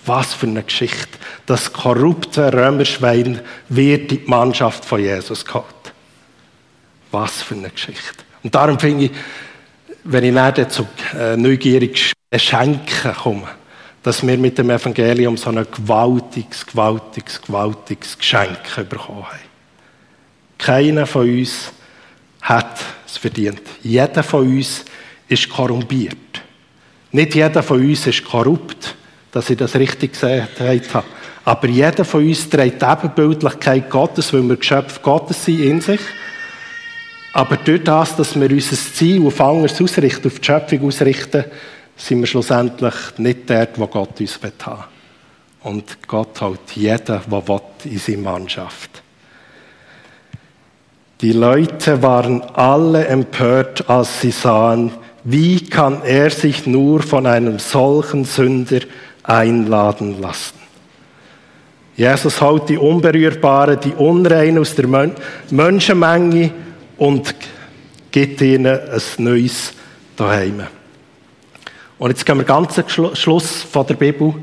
Was 0.05 0.35
für 0.35 0.47
eine 0.47 0.63
Geschichte. 0.63 1.19
Das 1.47 1.73
korrupte 1.73 2.53
Römerschwein 2.53 3.41
wird 3.69 4.13
in 4.13 4.25
die 4.25 4.31
Mannschaft 4.31 4.85
von 4.85 5.01
Jesus 5.01 5.45
geholt. 5.45 5.65
Was 7.11 7.43
für 7.43 7.55
eine 7.55 7.71
Geschichte. 7.71 8.25
Und 8.43 8.55
darum 8.55 8.79
finde 8.79 9.07
ich, 9.07 9.11
wenn 10.05 10.25
ich 10.25 10.35
dann 10.35 10.71
zu 10.71 10.87
äh, 11.17 11.37
neugierig 11.37 12.13
Schenken 12.35 13.15
komme, 13.15 13.49
dass 14.03 14.27
wir 14.27 14.37
mit 14.37 14.59
dem 14.59 14.71
Evangelium 14.71 15.37
so 15.37 15.51
ein 15.51 15.65
gewaltiges, 15.71 16.67
gewaltiges, 16.67 17.41
gewaltiges 17.41 18.19
Geschenk 18.19 18.89
bekommen 18.89 19.25
haben. 19.25 19.39
Keiner 20.59 21.07
von 21.07 21.29
uns 21.29 21.73
hat 22.41 22.81
es 23.07 23.17
verdient. 23.17 23.63
Jeder 23.83 24.23
von 24.23 24.47
uns 24.47 24.85
ist 25.29 25.49
korrumpiert. 25.49 26.17
Nicht 27.13 27.35
jeder 27.35 27.63
von 27.63 27.81
uns 27.81 28.07
ist 28.07 28.25
korrupt, 28.25 28.97
dass 29.33 29.51
ich 29.51 29.57
das 29.57 29.75
richtig 29.75 30.13
gesagt 30.13 30.61
habe. 30.61 31.07
Aber 31.45 31.67
jeder 31.67 32.05
von 32.05 32.27
uns 32.27 32.49
trägt 32.49 32.83
die 32.83 32.87
Ebenbildlichkeit 32.87 33.91
Gottes, 33.91 34.33
weil 34.33 34.43
wir 34.43 34.57
Geschöpfe 34.57 35.01
Gottes 35.01 35.45
sind 35.45 35.61
in 35.61 35.81
sich. 35.81 36.01
Aber 37.33 37.57
durch 37.57 37.83
das, 37.83 38.15
dass 38.15 38.39
wir 38.39 38.51
unser 38.51 38.77
Ziel 38.77 39.27
auf 39.27 39.41
anderes 39.41 39.81
ausrichten, 39.81 40.29
auf 40.29 40.39
die 40.39 40.45
Schöpfung 40.45 40.87
ausrichten, 40.87 41.47
sind 41.97 42.21
wir 42.21 42.27
schlussendlich 42.27 42.95
nicht 43.17 43.49
dort, 43.49 43.79
wo 43.79 43.87
Gott 43.87 44.21
uns 44.21 44.39
haben. 44.43 44.85
Und 45.63 46.07
Gott 46.07 46.41
hält 46.41 46.73
jeden, 46.75 47.07
der 47.07 47.49
will, 47.49 47.61
in 47.85 47.99
seine 47.99 48.19
Mannschaft. 48.19 49.03
Die 51.21 51.33
Leute 51.33 52.03
waren 52.03 52.43
alle 52.43 53.07
empört, 53.07 53.89
als 53.89 54.21
sie 54.21 54.33
sahen, 54.33 54.93
wie 55.25 55.65
kann 55.65 56.03
er 56.03 56.31
sich 56.31 56.67
nur 56.67 57.01
von 57.01 57.27
einem 57.27 57.61
solchen 57.61 58.25
Sünder 58.25 58.81
einladen 59.23 60.21
lassen. 60.21 60.63
Jesus 61.95 62.41
haut 62.41 62.69
die 62.69 62.79
Unberührbare, 62.79 63.77
die 63.77 63.93
Unrein 63.93 64.59
aus 64.59 64.75
der 64.75 65.11
Menschenmenge 65.51 66.51
und 66.97 67.35
gibt 68.11 68.41
ihnen 68.41 68.67
ein 68.67 69.01
neues 69.19 69.75
daheim. 70.17 70.63
Und 71.99 72.11
jetzt 72.11 72.25
gehen 72.25 72.39
wir 72.39 72.45
ganz 72.45 72.75
zum 72.75 73.15
Schluss 73.15 73.63
von 73.63 73.87
der 73.87 73.95
Bibel. 73.95 74.35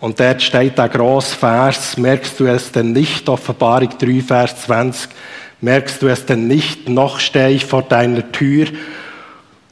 Und 0.00 0.18
dort 0.18 0.42
steht 0.42 0.76
der 0.76 0.88
grosse 0.88 1.36
Vers, 1.36 1.96
merkst 1.96 2.38
du 2.40 2.46
es 2.46 2.72
denn 2.72 2.92
nicht, 2.92 3.28
Offenbarung 3.28 3.90
3, 3.98 4.20
Vers 4.20 4.62
20, 4.62 5.10
merkst 5.60 6.02
du 6.02 6.08
es 6.08 6.26
denn 6.26 6.46
nicht, 6.46 6.88
noch 6.88 7.20
stehe 7.20 7.50
ich 7.50 7.64
vor 7.64 7.82
deiner 7.82 8.30
Tür 8.32 8.66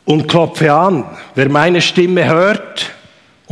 und 0.05 0.29
klopfe 0.29 0.73
an. 0.73 1.05
Wer 1.35 1.49
meine 1.49 1.81
Stimme 1.81 2.27
hört 2.27 2.93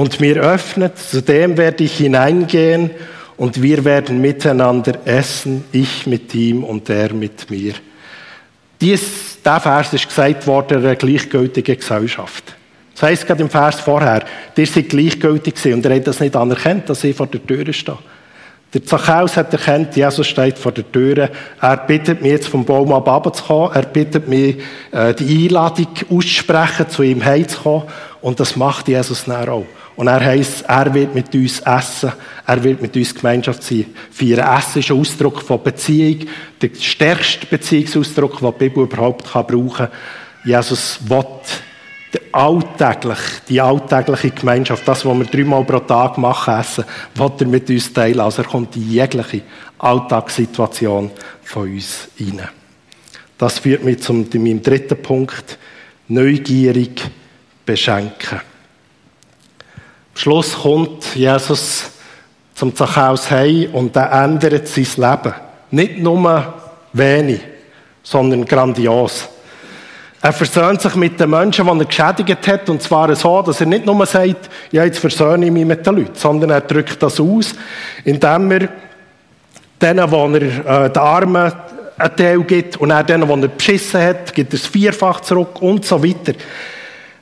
und 0.01 0.19
mir 0.19 0.37
öffnet, 0.37 0.97
zu 0.99 1.21
dem 1.21 1.59
werde 1.59 1.85
ich 1.85 1.99
hineingehen 1.99 2.89
und 3.37 3.61
wir 3.61 3.85
werden 3.85 4.19
miteinander 4.19 4.99
essen, 5.05 5.65
ich 5.73 6.07
mit 6.07 6.35
ihm 6.35 6.65
und 6.65 6.89
er 6.89 7.13
mit 7.13 7.51
mir. 7.51 7.75
Dies, 8.81 9.37
dieser 9.45 9.61
Vers 9.61 9.93
ist 9.93 10.09
gesagt 10.09 10.47
worden 10.47 10.79
in 10.79 10.87
einer 10.87 10.97
gleichgültigen 10.97 11.77
Gesellschaft. 11.77 12.57
Das 12.95 13.03
heisst 13.03 13.27
gerade 13.27 13.43
im 13.43 13.51
Vers 13.51 13.79
vorher, 13.79 14.25
ihr 14.57 14.67
seid 14.67 14.89
gleichgültig 14.89 15.57
gewesen 15.57 15.75
und 15.75 15.85
ihr 15.85 15.95
habt 15.95 16.07
das 16.07 16.21
nicht 16.21 16.35
anerkannt, 16.35 16.89
dass 16.89 17.05
ich 17.05 17.15
vor 17.15 17.27
der 17.27 17.47
Tür 17.47 17.71
stehe. 17.71 17.99
Der 18.73 18.85
Zachäus 18.85 19.37
hat 19.37 19.53
erkannt, 19.53 19.97
Jesus 19.97 20.29
steht 20.29 20.57
vor 20.57 20.71
der 20.71 20.91
Tür. 20.91 21.29
Er 21.61 21.77
bittet 21.77 22.23
mich 22.23 22.31
jetzt 22.31 22.47
vom 22.47 22.65
Baum 22.65 22.93
ab 22.93 23.09
runterzukommen. 23.09 23.73
Er 23.75 23.83
bittet 23.83 24.29
mich, 24.29 24.59
äh, 24.93 25.13
die 25.13 25.45
Einladung 25.45 25.89
auszusprechen, 26.09 26.89
zu 26.89 27.03
ihm 27.03 27.25
heimzukommen. 27.25 27.89
Und 28.23 28.39
das 28.39 28.57
macht 28.57 28.89
Jesus 28.89 29.25
dann 29.25 29.49
auch. 29.49 29.67
Und 29.97 30.07
er 30.07 30.21
heisst, 30.21 30.63
er 30.63 30.93
wird 30.93 31.15
mit 31.15 31.35
uns 31.35 31.61
essen, 31.61 32.13
er 32.47 32.63
wird 32.63 32.83
mit 32.83 32.97
uns 32.97 33.15
Gemeinschaft 33.15 33.63
sein. 33.63 33.87
Feiern. 34.11 34.59
Essen 34.59 34.81
ist 34.81 34.91
ein 34.91 34.99
Ausdruck 34.99 35.43
von 35.43 35.63
Beziehung, 35.63 36.27
der 36.61 36.71
stärkste 36.79 37.47
Beziehungsausdruck, 37.47 38.39
den 38.39 38.53
die 38.53 38.59
Bibel 38.59 38.85
überhaupt 38.85 39.25
brauchen 39.25 39.71
kann. 39.73 39.89
Jesus 40.45 41.01
will 41.07 41.25
alltäglich, 42.33 43.19
die 43.49 43.61
alltägliche 43.61 44.31
Gemeinschaft, 44.31 44.87
das, 44.87 45.05
was 45.05 45.19
wir 45.19 45.25
dreimal 45.25 45.65
pro 45.65 45.81
Tag 45.81 46.19
machen, 46.19 46.55
essen, 46.59 46.85
will 47.15 47.33
er 47.39 47.47
mit 47.47 47.69
uns 47.71 47.93
teilen. 47.93 48.21
Also 48.21 48.43
er 48.43 48.49
kommt 48.49 48.77
in 48.77 48.91
jegliche 48.91 49.43
Alltagssituation 49.79 51.11
von 51.43 51.71
uns 51.71 52.09
rein. 52.19 52.49
Das 53.39 53.59
führt 53.59 53.85
mich 53.85 54.03
zu 54.03 54.13
meinem 54.13 54.63
dritten 54.63 55.01
Punkt. 55.01 55.59
Neugierig 56.09 57.03
beschenken. 57.71 58.41
Am 60.13 60.17
Schluss 60.17 60.55
kommt 60.55 61.15
Jesus 61.15 61.91
zum 62.55 62.75
Zachäus 62.75 63.31
heim 63.31 63.69
und 63.73 63.95
er 63.97 64.11
ändert 64.13 64.67
sein 64.67 64.87
Leben. 64.97 65.35
Nicht 65.71 65.99
nur 65.99 66.55
wenig, 66.93 67.41
sondern 68.03 68.45
grandios. 68.45 69.29
Er 70.21 70.33
versöhnt 70.33 70.83
sich 70.83 70.95
mit 70.97 71.19
den 71.19 71.31
Menschen, 71.31 71.65
die 71.65 71.71
er 71.71 71.85
geschädigt 71.87 72.47
hat, 72.47 72.69
und 72.69 72.83
zwar 72.83 73.15
so, 73.15 73.41
dass 73.41 73.61
er 73.61 73.67
nicht 73.67 73.87
nur 73.87 74.05
sagt, 74.05 74.51
ja, 74.71 74.85
jetzt 74.85 74.99
versöhne 74.99 75.47
ich 75.47 75.53
mich 75.53 75.65
mit 75.65 75.87
den 75.87 75.97
Leuten, 75.97 76.15
sondern 76.15 76.51
er 76.51 76.61
drückt 76.61 77.03
das 77.03 77.21
aus, 77.21 77.55
indem 78.05 78.51
er 78.51 78.69
denen, 79.81 80.11
wo 80.11 80.27
er 80.27 80.43
äh, 80.43 80.91
den 80.91 80.99
Armen 81.03 81.53
einen 81.97 82.17
Teil 82.17 82.43
gibt, 82.43 82.77
und 82.77 82.91
er 82.91 83.05
denen, 83.05 83.27
die 83.27 83.47
er 83.47 83.49
beschissen 83.49 84.03
hat, 84.03 84.35
gibt 84.35 84.53
er 84.53 84.59
es 84.59 84.67
vierfach 84.67 85.21
zurück 85.21 85.63
und 85.63 85.87
so 85.87 86.03
weiter. 86.05 86.35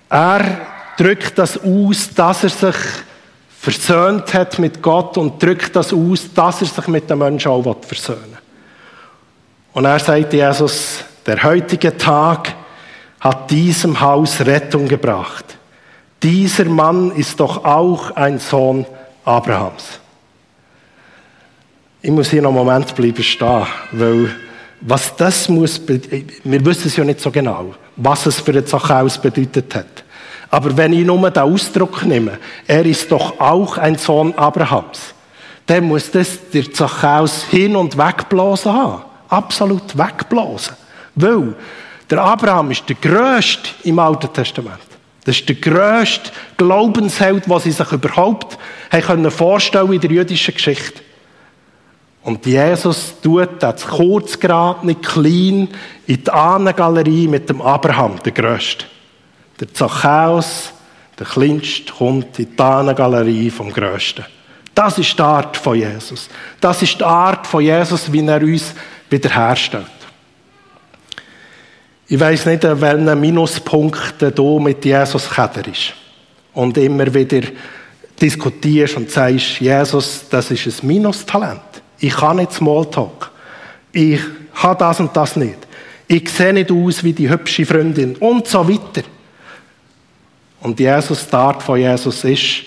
Er 0.08 0.66
drückt 0.96 1.38
das 1.38 1.58
aus, 1.58 2.10
dass 2.14 2.44
er 2.44 2.50
sich 2.50 2.76
versöhnt 3.60 4.32
hat 4.34 4.58
mit 4.58 4.82
Gott 4.82 5.18
und 5.18 5.42
drückt 5.42 5.74
das 5.76 5.92
aus, 5.92 6.32
dass 6.32 6.62
er 6.62 6.68
sich 6.68 6.88
mit 6.88 7.10
den 7.10 7.18
Menschen 7.18 7.50
auch 7.50 7.76
versöhnen 7.82 8.22
will. 8.22 8.38
Und 9.74 9.84
er 9.84 9.98
sagt 9.98 10.32
Jesus, 10.32 11.04
der 11.26 11.42
heutige 11.42 11.96
Tag 11.96 12.54
hat 13.20 13.50
diesem 13.50 14.00
Haus 14.00 14.40
Rettung 14.40 14.88
gebracht. 14.88 15.58
dieser 16.22 16.64
Mann 16.64 17.12
ist 17.12 17.38
doch 17.38 17.64
auch 17.64 18.10
ein 18.12 18.38
Sohn 18.38 18.86
Abrahams. 19.24 20.00
Ich 22.00 22.10
muss 22.10 22.30
hier 22.30 22.42
noch 22.42 22.50
einen 22.50 22.58
Moment 22.58 22.94
bleiben 22.94 23.22
stehen, 23.22 23.66
weil 23.92 24.34
was 24.80 25.14
das 25.16 25.48
muss, 25.48 25.80
wir 25.86 26.64
wissen 26.64 26.86
es 26.86 26.96
ja 26.96 27.04
nicht 27.04 27.20
so 27.20 27.30
genau, 27.30 27.74
was 27.98 28.26
es 28.26 28.40
für 28.40 28.52
eine 28.52 28.64
Zachäus 28.64 29.18
bedeutet 29.18 29.74
hat. 29.74 30.04
Aber 30.50 30.74
wenn 30.76 30.94
ich 30.94 31.04
nur 31.04 31.30
den 31.30 31.42
Ausdruck 31.42 32.04
nehme, 32.06 32.38
er 32.66 32.86
ist 32.86 33.12
doch 33.12 33.38
auch 33.38 33.76
ein 33.76 33.96
Sohn 33.96 34.32
Abrahams, 34.34 35.14
dann 35.66 35.84
muss 35.84 36.10
das 36.10 36.38
der 36.52 36.72
Zachäus 36.72 37.44
hin 37.44 37.76
und 37.76 37.98
wegblasen 37.98 38.72
haben. 38.72 39.02
Absolut 39.28 39.98
wegblasen. 39.98 40.74
Weil 41.14 41.54
der 42.08 42.22
Abraham 42.22 42.70
ist 42.70 42.88
der 42.88 42.96
Größte 42.96 43.68
im 43.84 43.98
Alten 43.98 44.32
Testament. 44.32 44.78
Das 45.24 45.36
ist 45.36 45.48
der 45.48 45.56
grösste 45.56 46.30
Glaubensheld, 46.56 47.46
was 47.50 47.64
sie 47.64 47.72
sich 47.72 47.92
überhaupt 47.92 48.56
haben 48.90 49.30
vorstellen 49.30 49.92
in 49.92 50.00
der 50.00 50.10
jüdischen 50.10 50.54
Geschichte. 50.54 51.02
Und 52.28 52.44
Jesus 52.44 53.14
tut 53.22 53.62
das 53.62 53.86
kurzgeradene, 53.86 54.96
klein 54.96 55.66
in 56.06 56.22
die 56.22 56.30
Ahnengalerie 56.30 57.26
mit 57.26 57.48
dem 57.48 57.62
Abraham, 57.62 58.22
der 58.22 58.32
Größte. 58.32 58.84
Der 59.58 59.72
Zachäus, 59.72 60.74
der 61.18 61.24
Kleinste, 61.24 61.90
kommt 61.90 62.38
in 62.38 62.54
die 62.54 62.62
Ahnengalerie 62.62 63.48
vom 63.48 63.72
Größten. 63.72 64.26
Das 64.74 64.98
ist 64.98 65.18
die 65.18 65.22
Art 65.22 65.56
von 65.56 65.78
Jesus. 65.78 66.28
Das 66.60 66.82
ist 66.82 67.00
die 67.00 67.04
Art 67.04 67.46
von 67.46 67.62
Jesus, 67.62 68.12
wie 68.12 68.26
er 68.26 68.42
uns 68.42 68.74
wiederherstellt. 69.08 69.86
Ich 72.08 72.20
weiß 72.20 72.44
nicht, 72.44 72.62
an 72.66 72.78
welchen 72.78 73.20
Minuspunkten 73.20 74.34
du 74.34 74.58
mit 74.58 74.84
Jesus 74.84 75.30
ist. 75.66 75.94
Und 76.52 76.76
immer 76.76 77.14
wieder 77.14 77.40
diskutierst 78.20 78.98
und 78.98 79.10
sagst, 79.10 79.60
Jesus, 79.60 80.26
das 80.28 80.50
ist 80.50 80.82
ein 80.82 80.86
Minustalent. 80.88 81.62
Ich 81.98 82.14
kann 82.14 82.36
nicht 82.36 82.52
Smalltalk. 82.52 83.30
Ich 83.92 84.20
habe 84.54 84.78
das 84.78 85.00
und 85.00 85.16
das 85.16 85.36
nicht. 85.36 85.58
Ich 86.06 86.28
sehe 86.30 86.52
nicht 86.52 86.70
aus 86.70 87.04
wie 87.04 87.12
die 87.12 87.28
hübsche 87.28 87.66
Freundin 87.66 88.16
und 88.16 88.46
so 88.46 88.68
weiter. 88.68 89.06
Und 90.60 90.80
Jesus, 90.80 91.26
die 91.26 91.34
Art 91.34 91.62
von 91.62 91.78
Jesus 91.78 92.24
ist, 92.24 92.62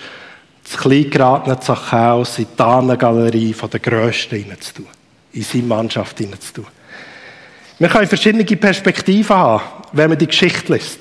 das 0.64 0.78
kleingeratene 0.78 1.60
Zachäus 1.60 2.40
in 2.40 2.46
die 2.46 2.56
Tannengalerie 2.56 3.56
der 3.72 3.80
Grössten 3.80 4.38
hineinzutun. 4.38 4.88
In 5.34 5.44
seine 5.44 5.64
Mannschaft 5.64 6.18
hineinzutun. 6.18 6.68
Wir 7.80 7.90
können 7.90 8.08
verschiedene 8.08 8.46
Perspektiven 8.46 9.36
haben, 9.36 9.64
wenn 9.92 10.10
man 10.10 10.20
die 10.20 10.28
Geschichte 10.28 10.74
liest. 10.74 11.00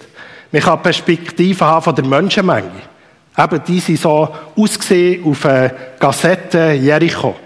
Man 0.51 0.63
kann 0.63 0.83
Perspektiven 0.83 1.67
haben 1.67 1.83
von 1.83 1.95
der 1.95 2.05
Menschenmenge. 2.05 2.71
Eben, 3.37 3.63
die 3.67 3.81
sind 3.81 4.01
so 4.01 4.29
ausgesehen 4.57 5.25
auf 5.25 5.45
einer 5.47 5.71
Gassette 5.99 6.73
Jericho. 6.73 7.37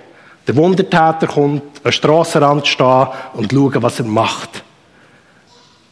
Der 0.47 0.57
Wundertäter 0.57 1.27
kommt 1.27 1.63
an 1.63 1.83
den 1.85 1.93
Strassenrand 1.93 2.67
stehen 2.67 3.09
und 3.35 3.51
schauen, 3.51 3.83
was 3.83 3.99
er 3.99 4.05
macht. 4.05 4.63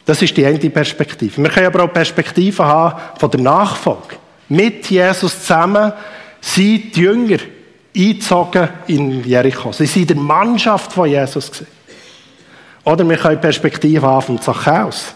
Das 0.05 0.21
ist 0.21 0.37
die 0.37 0.45
eine 0.45 0.59
Perspektive. 0.59 1.43
Wir 1.43 1.51
können 1.51 1.67
aber 1.67 1.85
auch 1.85 1.93
Perspektiven 1.93 2.65
haben 2.65 3.01
von 3.19 3.31
der 3.31 3.41
Nachfolge. 3.41 4.17
Mit 4.49 4.91
Jesus 4.91 5.41
zusammen 5.41 5.93
sind 6.41 6.95
die 6.97 7.01
Jünger 7.01 7.39
eingezogen 7.97 8.69
in 8.89 9.25
Jericho. 9.25 9.73
Sie 9.73 9.87
sind 9.87 10.11
der 10.11 10.17
Mannschaft 10.17 10.93
von 10.93 11.09
Jesus. 11.09 11.51
Oder 12.85 13.09
wir 13.09 13.17
können 13.17 13.41
Perspektive 13.41 14.07
haben 14.07 14.23
von 14.23 14.41
Zachäus. 14.41 15.15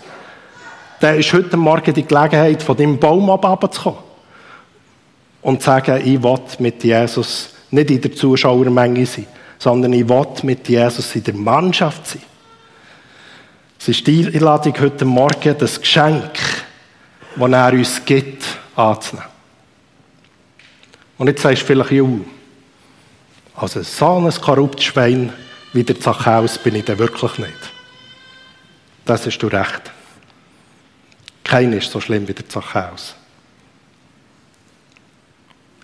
Der 1.03 1.17
ist 1.17 1.33
heute 1.33 1.57
Morgen 1.57 1.93
die 1.93 2.07
Gelegenheit, 2.07 2.63
von 2.63 2.77
dem 2.77 2.99
Baum 2.99 3.29
abzukommen. 3.29 3.99
Und 5.43 5.61
zu 5.61 5.67
sagen, 5.67 6.01
ich 6.05 6.23
will 6.23 6.41
mit 6.59 6.83
Jesus 6.83 7.56
nicht 7.71 7.91
in 7.91 8.01
der 8.01 8.13
Zuschauermenge 8.13 9.07
sein, 9.07 9.27
sondern 9.59 9.93
ich 9.93 10.09
will 10.09 10.27
mit 10.43 10.69
Jesus 10.69 11.15
in 11.15 11.25
der 11.25 11.35
Mannschaft 11.35 12.07
sein. 12.07 12.23
Es 13.79 13.89
ist 13.89 14.07
die 14.07 14.27
Einladung 14.27 14.75
heute 14.81 15.05
Morgen, 15.05 15.57
das 15.59 15.81
Geschenk, 15.81 16.33
das 17.37 17.53
er 17.53 17.73
uns 17.73 18.05
gibt, 18.05 18.45
anzunehmen. 18.75 19.29
Und 21.19 21.29
jetzt 21.29 21.43
sagst 21.43 21.63
du 21.63 21.67
vielleicht, 21.67 21.93
Juhu, 21.93 22.25
also 23.55 23.83
so 23.83 24.19
ein 24.19 24.31
korruptes 24.31 24.85
Schwein 24.85 25.33
wie 25.73 25.85
der 25.85 25.99
Zachäus 25.99 26.59
bin 26.59 26.75
ich 26.75 26.85
dann 26.85 26.99
wirklich 26.99 27.39
nicht. 27.39 27.73
Das 29.05 29.27
hast 29.27 29.39
du 29.39 29.47
recht. 29.47 29.93
Keiner 31.45 31.77
ist 31.77 31.91
so 31.91 32.01
schlimm 32.01 32.27
wie 32.27 32.35
der 32.35 32.49
Zachäus. 32.49 33.15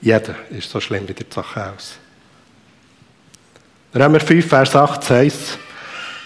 Jeder 0.03 0.35
ist 0.51 0.69
so 0.69 0.81
schlimm 0.81 1.09
wie 1.09 1.15
der 1.15 1.31
Zachäus. 1.31 1.95
Römer 3.95 4.19
5, 4.19 4.45
Vers 4.45 4.75
8 4.75 5.11
heißt, 5.11 5.59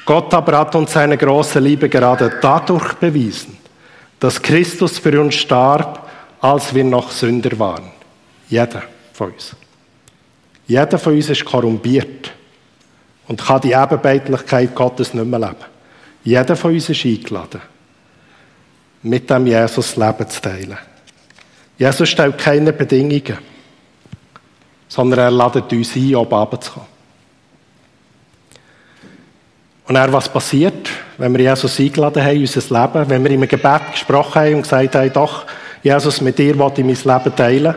Gott 0.07 0.33
aber 0.33 0.59
hat 0.59 0.75
uns 0.75 0.93
seine 0.93 1.19
große 1.19 1.61
Liebe 1.61 1.89
gerade 1.91 2.39
dadurch 2.41 2.95
bewiesen, 2.95 3.59
dass 4.19 4.41
Christus 4.41 4.99
für 4.99 5.21
uns 5.21 5.35
starb, 5.35 6.09
als 6.41 6.75
wir 6.75 6.85
noch 6.85 7.11
Sünder 7.11 7.59
waren. 7.59 7.91
Jeder 8.49 8.83
von 9.12 9.33
uns. 9.33 9.55
Jeder 10.67 10.99
von 10.99 11.15
uns 11.15 11.29
ist 11.29 11.45
korrumpiert 11.45 12.33
und 13.29 13.45
kann 13.45 13.61
die 13.61 13.73
Ebenbeitlichkeit 13.73 14.75
Gottes 14.75 15.12
nicht 15.12 15.27
mehr 15.27 15.39
leben. 15.39 15.57
Jeder 16.25 16.57
von 16.57 16.73
uns 16.73 16.89
ist 16.89 17.05
eingeladen, 17.05 17.61
mit 19.03 19.29
dem 19.29 19.47
Jesus 19.47 19.97
Leben 19.97 20.29
zu 20.31 20.41
teilen. 20.41 20.79
Jesus 21.77 22.09
stellt 22.09 22.39
keine 22.39 22.73
Bedingungen 22.73 23.56
sondern 24.88 25.18
er 25.18 25.31
ladet 25.31 25.72
uns 25.72 25.96
ein, 25.96 26.14
oben 26.14 26.35
runterzukommen. 26.35 26.88
Und 29.88 29.94
dann, 29.94 30.12
was 30.12 30.29
passiert, 30.29 30.90
wenn 31.16 31.33
wir 31.37 31.44
Jesus 31.53 31.79
eingeladen 31.79 32.22
haben, 32.22 32.40
unser 32.40 32.61
Leben, 32.61 33.09
wenn 33.09 33.25
wir 33.25 33.31
im 33.31 33.49
Gebet 33.49 33.92
gesprochen 33.92 34.40
haben 34.40 34.55
und 34.57 34.62
gesagt 34.62 34.94
haben, 34.96 35.12
doch, 35.12 35.46
Jesus, 35.83 36.20
mit 36.20 36.38
dir 36.38 36.59
will 36.59 36.72
ich 36.77 37.05
mein 37.05 37.18
Leben 37.18 37.37
teilen, 37.37 37.75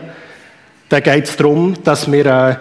dann 0.88 1.02
geht 1.02 1.24
es 1.24 1.36
darum, 1.36 1.74
dass 1.84 2.10
wir 2.10 2.26
äh, 2.26 2.56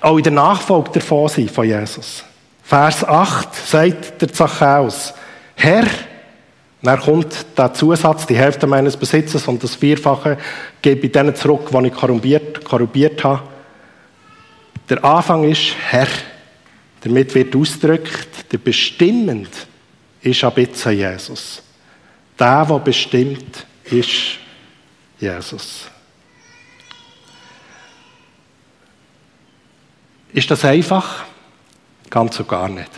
auch 0.00 0.16
in 0.16 0.22
der 0.22 0.32
Nachfolge 0.32 0.92
davon 0.92 1.28
sind 1.28 1.50
von 1.50 1.66
Jesus. 1.66 2.24
Vers 2.62 3.04
8 3.04 3.54
sagt 3.54 4.22
der 4.22 4.32
Zachäus, 4.32 5.12
Herr, 5.54 5.84
dann 6.82 7.00
kommt 7.00 7.46
der 7.58 7.74
Zusatz, 7.74 8.26
die 8.26 8.36
Hälfte 8.36 8.66
meines 8.66 8.96
Besitzes 8.96 9.46
und 9.46 9.62
das 9.62 9.74
Vierfache 9.74 10.38
gebe 10.80 11.06
ich 11.06 11.12
denen 11.12 11.34
zurück, 11.34 11.68
die 11.70 11.86
ich 11.86 11.94
korrumpiert, 11.94 12.64
korrumpiert 12.64 13.22
habe. 13.24 13.42
Der 14.88 15.04
Anfang 15.04 15.44
ist 15.44 15.74
Herr. 15.88 16.08
Damit 17.00 17.34
wird 17.34 17.54
ausgedrückt, 17.54 18.52
der 18.52 18.58
bestimmend 18.58 19.50
ist 20.20 20.42
ab 20.44 20.58
jetzt 20.58 20.84
Jesus. 20.84 21.62
Der, 22.38 22.64
der 22.64 22.78
bestimmt, 22.78 23.66
ist 23.84 24.38
Jesus. 25.18 25.88
Ist 30.32 30.50
das 30.50 30.64
einfach? 30.64 31.24
Ganz 32.10 32.38
und 32.38 32.48
gar 32.48 32.68
nicht. 32.68 32.90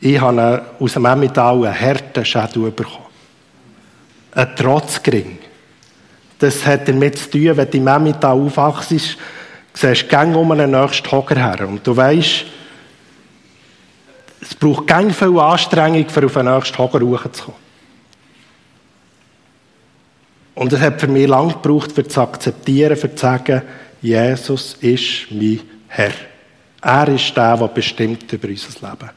Ich 0.00 0.20
habe 0.20 0.66
aus 0.80 0.92
dem 0.94 1.04
Emmental 1.04 1.64
einen 1.64 1.80
harten 1.80 2.24
Schädel 2.24 2.70
bekommen. 2.72 3.06
Ein 4.32 4.56
Trotzgring. 4.56 5.38
Das 6.38 6.66
hat 6.66 6.88
damit 6.88 7.18
zu 7.18 7.30
tun, 7.30 7.56
wenn 7.56 7.70
du 7.70 7.78
im 7.78 7.86
Emmental 7.86 8.36
aufwachst, 8.36 9.16
siehst 9.74 10.08
gang 10.08 10.34
um 10.36 10.52
einen 10.52 10.70
nächsten 10.70 11.10
Hocker 11.10 11.36
her. 11.36 11.66
Und 11.66 11.86
du 11.86 11.96
weißt, 11.96 12.44
es 14.40 14.54
braucht 14.54 14.86
gang 14.86 15.14
viel 15.14 15.38
Anstrengung, 15.38 16.04
um 16.04 16.24
auf 16.24 16.32
den 16.32 16.46
nächsten 16.46 16.78
Hocker 16.78 17.00
hochzukommen. 17.00 17.60
Und 20.54 20.72
es 20.72 20.80
hat 20.80 21.00
für 21.00 21.08
mich 21.08 21.26
lange 21.26 21.54
gebraucht, 21.54 21.96
um 21.96 22.08
zu 22.08 22.20
akzeptieren, 22.20 22.96
für 22.96 23.14
zu 23.14 23.22
sagen, 23.22 23.62
Jesus 24.02 24.74
ist 24.80 25.30
mein 25.30 25.60
Herr. 25.88 26.12
Er 26.82 27.08
ist 27.08 27.34
der, 27.36 27.56
der 27.56 27.68
bestimmt 27.68 28.30
über 28.32 28.48
unser 28.48 28.90
Leben. 28.90 29.10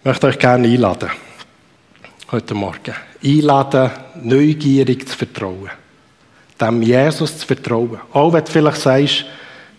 Ich 0.00 0.04
möchte 0.04 0.26
euch 0.26 0.38
gerne 0.38 0.66
einladen, 0.66 1.10
heute 2.32 2.54
Morgen. 2.54 2.94
Einladen, 3.22 3.90
neugierig 4.22 5.06
zu 5.06 5.16
vertrauen 5.16 5.70
dem 6.60 6.82
Jesus 6.82 7.38
zu 7.38 7.46
vertrauen. 7.46 7.98
Auch 8.12 8.32
wenn 8.32 8.44
du 8.44 8.50
vielleicht 8.50 8.80
sagst, 8.80 9.24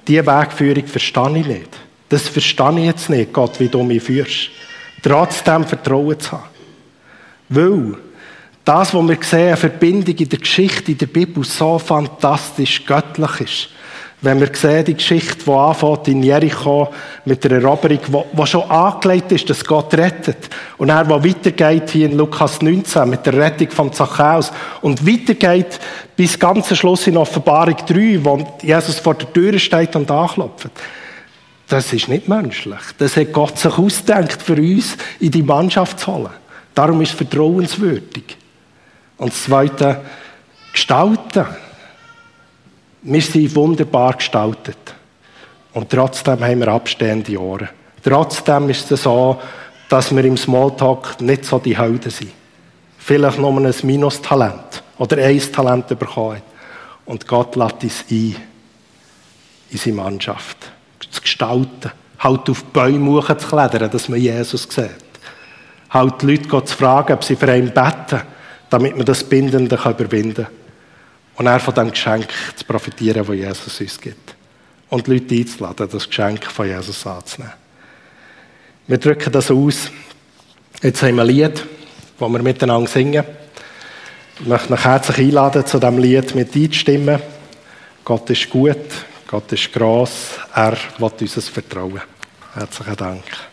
diese 0.08 0.26
Wegführung 0.26 0.88
verstehe 0.88 1.38
ich 1.40 1.48
nicht. 1.48 1.70
Das 2.08 2.28
verstehe 2.28 2.80
ich 2.80 2.86
jetzt 2.86 3.10
nicht, 3.10 3.34
Gott, 3.34 3.60
wie 3.60 3.68
du 3.68 3.84
mich 3.84 4.04
führst. 4.04 4.50
Trotzdem 5.04 5.66
Vertrauen 5.66 6.20
zu 6.20 6.32
haben. 6.32 6.50
Weil 7.50 7.96
das, 8.66 8.94
was 8.94 9.08
wir 9.08 9.18
sehen, 9.22 9.48
eine 9.48 9.58
Verbindung 9.58 10.16
in 10.16 10.30
der 10.30 10.40
Geschichte, 10.40 10.92
in 10.92 10.98
der 10.98 11.08
Bibel 11.08 11.44
so 11.44 11.80
fantastisch 11.80 12.86
göttlich 12.86 13.42
ist. 13.42 13.70
Wenn 14.22 14.42
wir 14.42 14.50
sehen, 14.54 14.84
die 14.84 14.96
Geschichte, 14.96 15.46
die 15.46 15.52
anfängt 15.52 16.10
in 16.10 16.22
Jericho 16.22 16.90
mit 17.24 17.42
der 17.44 17.52
Eroberung, 17.52 18.26
wo 18.34 18.46
schon 18.46 18.70
angelegt 18.70 19.32
ist, 19.32 19.50
dass 19.50 19.64
Gott 19.64 19.94
rettet. 19.94 20.50
Und 20.78 20.90
er, 20.90 21.08
wo 21.10 21.24
weitergeht 21.24 21.90
hier 21.92 22.08
in 22.08 22.18
Lukas 22.18 22.62
19 22.62 23.10
mit 23.10 23.26
der 23.26 23.34
Rettung 23.34 23.70
von 23.72 23.94
Zachäus 23.94 24.52
und 24.82 25.08
weitergeht 25.08 25.80
bis 26.18 26.38
ganz 26.38 26.76
Schluss 26.76 27.08
in 27.08 27.16
Offenbarung 27.16 27.78
3, 27.78 28.20
wo 28.22 28.46
Jesus 28.62 29.00
vor 29.00 29.16
der 29.16 29.32
Tür 29.32 29.58
steht 29.58 29.96
und 29.96 30.12
anklopft. 30.12 30.72
Das 31.70 31.94
ist 31.94 32.10
nicht 32.10 32.28
menschlich. 32.28 32.82
Das 32.98 33.16
hat 33.16 33.32
Gott 33.32 33.58
sich 33.58 33.78
ausgedacht, 33.78 34.42
für 34.42 34.56
uns 34.56 34.98
in 35.22 35.32
die 35.32 35.44
Mannschaft 35.44 36.00
zu 36.00 36.08
holen. 36.08 36.34
Darum 36.74 37.00
ist 37.02 37.12
es 37.12 37.18
vertrauenswürdig. 37.18 38.36
Und 39.18 39.32
das 39.32 39.44
Zweite, 39.44 40.02
gestalten. 40.74 41.46
Wir 43.02 43.22
sind 43.22 43.56
wunderbar 43.56 44.14
gestaltet. 44.14 44.78
Und 45.74 45.90
trotzdem 45.90 46.44
haben 46.44 46.60
wir 46.60 46.68
abstehende 46.68 47.40
Ohren. 47.40 47.70
Trotzdem 48.04 48.70
ist 48.70 48.92
es 48.92 49.04
so, 49.04 49.40
dass 49.88 50.14
wir 50.14 50.26
im 50.26 50.36
Smalltalk 50.36 51.22
nicht 51.22 51.46
so 51.46 51.60
die 51.60 51.78
Helden 51.78 52.12
sind. 52.12 52.32
Vielleicht 52.98 53.40
nur 53.40 53.56
ein 53.56 53.74
Minustalent 53.84 54.84
oder 54.98 55.18
ein 55.18 55.40
Talent 55.40 55.88
bekommen. 55.88 56.42
Und 57.06 57.26
Gott 57.26 57.56
lädt 57.56 57.84
uns 57.84 58.04
ein 58.12 58.36
in 59.72 59.78
seine 59.78 59.96
Mannschaft. 59.96 60.58
Zu 61.10 61.22
gestalten. 61.22 61.92
Halt 62.20 62.50
auf 62.50 62.66
Bäume 62.66 63.24
zu 63.26 63.48
klettern, 63.48 63.90
dass 63.90 64.10
man 64.10 64.20
Jesus 64.20 64.64
sieht. 64.64 64.90
Halt 65.90 66.22
die 66.22 66.26
Leute 66.26 66.66
zu 66.66 66.76
fragen, 66.76 67.14
ob 67.14 67.24
sie 67.24 67.38
für 67.38 67.50
einen 67.50 67.74
beten, 67.74 68.22
damit 68.70 68.98
man 68.98 69.06
das 69.06 69.24
Bindende 69.24 69.76
überwinden 69.76 70.46
kann 70.46 70.60
und 71.40 71.48
er 71.48 71.60
von 71.60 71.74
dem 71.74 71.90
Geschenk 71.90 72.28
zu 72.54 72.66
profitieren, 72.66 73.26
das 73.26 73.36
Jesus 73.36 73.80
uns 73.80 74.00
gibt. 74.00 74.36
Und 74.90 75.08
die 75.08 75.14
Leute 75.14 75.36
einzuladen, 75.36 75.88
das 75.90 76.08
Geschenk 76.08 76.44
von 76.46 76.68
Jesus 76.68 77.08
anzunehmen. 77.08 77.54
Wir 78.88 78.98
drücken 78.98 79.32
das 79.32 79.50
aus. 79.50 79.90
Jetzt 80.82 81.02
haben 81.02 81.16
wir 81.16 81.24
ein 81.24 81.28
Lied, 81.28 81.66
das 82.20 82.30
wir 82.30 82.44
miteinander 82.44 82.90
singen. 82.90 83.24
Ich 84.40 84.48
möchte 84.48 84.74
euch 84.74 84.84
herzlich 84.84 85.18
einladen, 85.20 85.66
zu 85.66 85.80
diesem 85.80 85.98
Lied 85.98 86.36
mit 86.36 86.54
einzustimmen. 86.54 87.22
Gott 88.04 88.30
ist 88.30 88.50
gut, 88.50 88.78
Gott 89.28 89.52
ist 89.54 89.72
gross, 89.72 90.40
er 90.54 90.78
will 90.98 91.12
uns 91.20 91.50
Vertrauen. 91.50 92.02
Herzlichen 92.54 92.96
Dank. 92.98 93.49